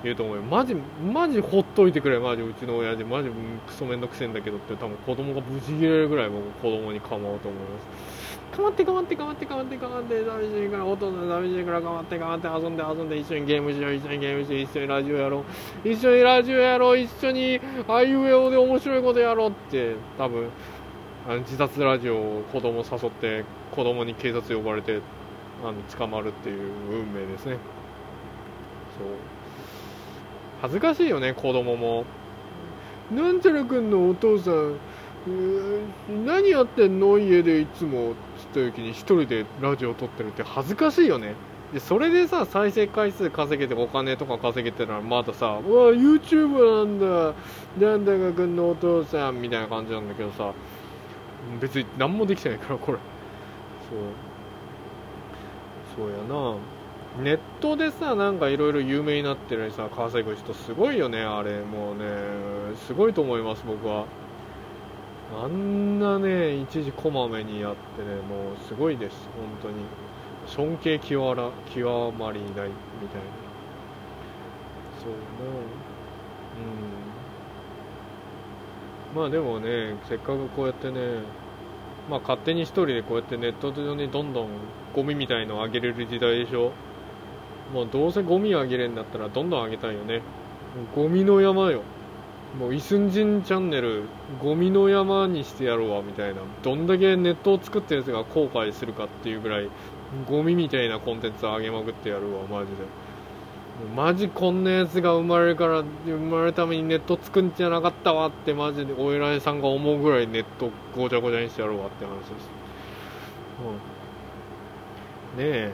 [0.02, 0.42] 言うと思うよ。
[0.42, 3.30] マジ、マジほっといてくれ、マジうちの親父、マジ
[3.66, 7.50] クソめんどくせえんだけどって多分子供がブチ切れるぐらい僕子供に構うと思いま
[8.16, 8.19] す。
[8.50, 15.44] かまってかまってかまってかまってかまって寂しいからお父さん寂しいからかまってかまって遊んで遊んで一緒にゲームしよう一緒にゲームして一緒にラジオやろ
[15.84, 20.48] う一緒にラジオやろう一緒にあいうえおで面白いことやろうって多分
[21.28, 25.00] あの自殺ラジオを子供誘って子供に警察呼ばれて
[25.62, 27.52] あの捕まるっていう運命ですね。
[28.98, 29.08] そう。
[30.62, 31.76] 恥ずかしいよね子供。
[31.76, 32.04] も
[33.12, 34.76] なんちゃらくんのお父さん。
[36.24, 37.18] 何やってんの？
[37.18, 38.14] 家でいつも。
[38.52, 41.34] つった時に1人でラジオを撮ってるって恥ずかしいよね。
[41.72, 47.34] でそれでさ再生回数稼げてお金とか稼げてたらまださうわ YouTube なんだ。
[47.78, 50.52] なんだかくんのお父さんみたいな感じなんだけどさ。
[51.60, 52.98] 別に何もできてないからこれ。
[53.88, 53.94] そ
[56.04, 56.06] う。
[56.06, 56.56] そうやな。
[57.24, 61.60] ネットでさなんかいろいろ有名になってるのにさ稼ぐ人すごいよねあれ。
[61.60, 62.04] もうね
[62.86, 64.06] すごいと思います僕は。
[65.32, 69.84] あんなね、一時こまめにやってね、もうすごいです、本当に。
[70.46, 71.86] 尊敬極ら極
[72.18, 72.50] まりない
[73.00, 73.50] みたいな。
[75.00, 75.16] そうね。
[79.14, 79.20] うん。
[79.20, 81.22] まあでもね、せっかくこうやってね、
[82.08, 84.48] まあ勝手に一人でこうやってネット上にどんどん
[84.94, 86.72] ゴミみたいのをあげれる時代でしょ。
[87.72, 90.22] もうどうせゴミあげれんだったらどんどんあげたいよね。
[90.94, 91.82] ゴミの山よ。
[92.58, 94.04] もうイスンジンチャンネル
[94.42, 96.40] ゴミの山にしてやろうわみたいな。
[96.62, 99.68] どんだけネットを作ったやつが後悔するかっていうぐらい
[100.28, 103.10] ゴミみたいなコンテンツを上げまくってやるわマジで。
[103.96, 112.30] マジこんなやつが生まれるから生まれるためにネット作んじゃなかったわってマジでお偉いさんが思うぐらいネットごちゃごちゃにしてやろうわって話です、
[115.38, 115.72] うん、ねえ。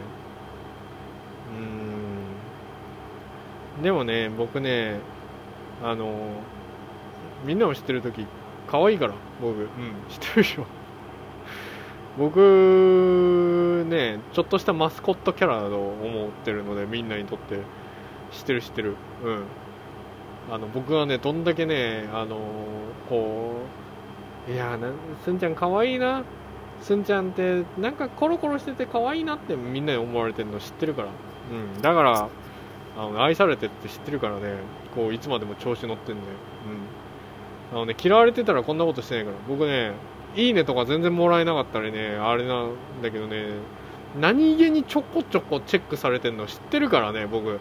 [3.77, 3.83] うん。
[3.83, 5.01] でもね僕ね
[5.83, 6.29] あの
[7.47, 8.27] みんなも知ってる時
[8.67, 9.61] 可愛いから僕。
[9.61, 9.69] うん。
[10.11, 10.67] 知ってるでしょ
[12.19, 17.61] 僕ねちょっとしたマスコットキャラだと思ってるのでみんなにとって。
[18.33, 18.97] 知ってる知ってる。
[19.23, 19.45] うん。
[20.51, 22.37] あの僕はねどんだけねあの
[23.09, 23.53] こ
[24.49, 24.91] ういやな
[25.25, 26.25] すんちゃん可愛いな。
[26.83, 31.09] すんちゃんってなんかコロコロしてて可愛いなってみんなに思われてるの知ってるから。
[31.09, 31.81] うん。
[31.81, 32.29] だから
[32.99, 34.57] あの愛されてって知ってるからね。
[34.97, 36.29] こういつまでも調子乗ってんだよ
[36.67, 36.86] うん
[37.73, 39.37] あのね、嫌われてたらこんなことしてないから。
[39.49, 39.93] 僕ね、
[40.37, 42.71] いいねとか全然もらえなかったりね、あれなん
[43.03, 43.47] だけどね、
[44.21, 47.59] 何気にちょこちょこチェックされてんの知ってるからね、僕。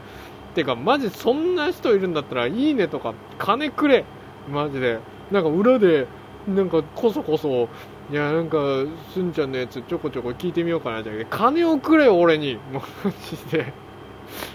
[0.53, 4.05] てか、マジそんな人いるんだったら、いいねとか金くれ
[4.49, 4.99] マジで。
[5.31, 6.07] なんか裏で、
[6.47, 7.67] なんかこそこそ、
[8.11, 8.57] いや、なんか、
[9.13, 12.59] すんちゃんのやつちょこちょこ聞いてみようかなじゃな金をくれ、俺に。
[12.71, 12.81] マ
[13.11, 13.73] ジで。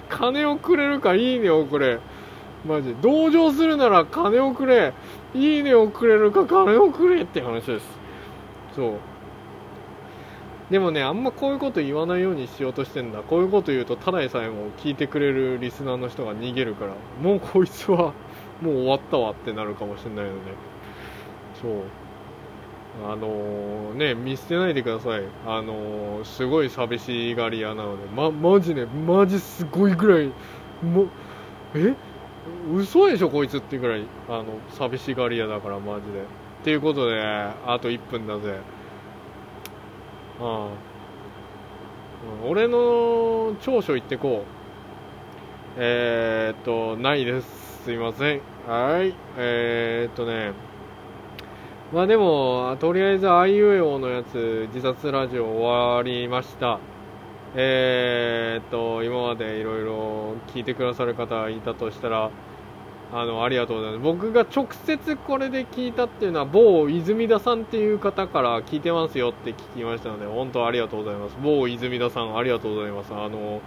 [0.08, 1.98] 金をくれるか、いいねをくれ。
[2.66, 4.92] マジ同情するなら金をくれ
[5.34, 7.86] いいねをくれるか金をくれって話です。
[8.74, 8.92] そう。
[10.70, 13.22] でもねあんまこういうこと言わないようにしようとしてんだ。
[13.22, 16.94] こういうこと言うとただでさえも聞いてくれるリスナーの人が逃げるから。
[17.22, 18.12] もうこいつは
[18.60, 20.52] もう終わったわってなるかもしれないので。
[21.60, 21.72] そう。
[23.08, 25.22] あのー、ね見捨てないでください。
[25.46, 28.08] あのー、すごい寂しがり屋なので。
[28.14, 30.26] まマジねマジすごいぐらい。
[30.84, 31.06] も
[31.74, 31.94] え？
[32.72, 36.22] 嘘でしょこいつっていうぐらいあの寂しがり屋だからマジで。
[36.22, 38.60] っていうことであと1分だぜ。
[40.40, 44.60] ああ俺の長所言ってこう。
[45.76, 47.82] えー、っとないです。
[47.84, 48.40] すいません。
[48.66, 49.14] はい。
[49.38, 50.52] えー、っとね。
[51.92, 56.78] まあでもとりあえずあいうえおのやつ自殺ラジオ終わりました。
[57.56, 62.30] えー、っと、今までいろいろ聞いてくださる方いたとしたら、
[63.12, 64.02] あの、ありがとうございます。
[64.02, 71.36] 僕が直接これで聞いたっていうのは、某泉田さんっていう方から聞いてますよって聞きましたので、本当ありがとうございます。
[71.42, 73.12] 某泉田さん、ありがとうございます。
[73.12, 73.60] あの、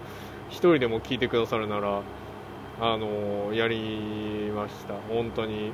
[0.50, 2.02] 一人でも聞いてくださるなら、
[2.80, 4.94] あの、やりました。
[5.10, 5.72] 本当に。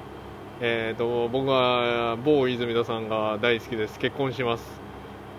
[0.61, 4.65] えーと、僕は某泉田さんが大好きです結婚します、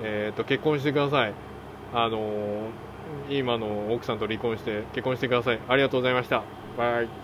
[0.03, 1.35] えーと、結婚してください
[1.93, 2.79] あの、
[3.29, 5.65] 今の奥さんと離婚して結婚してください。
[5.67, 6.51] ありがとうございました。
[6.77, 7.21] バイ。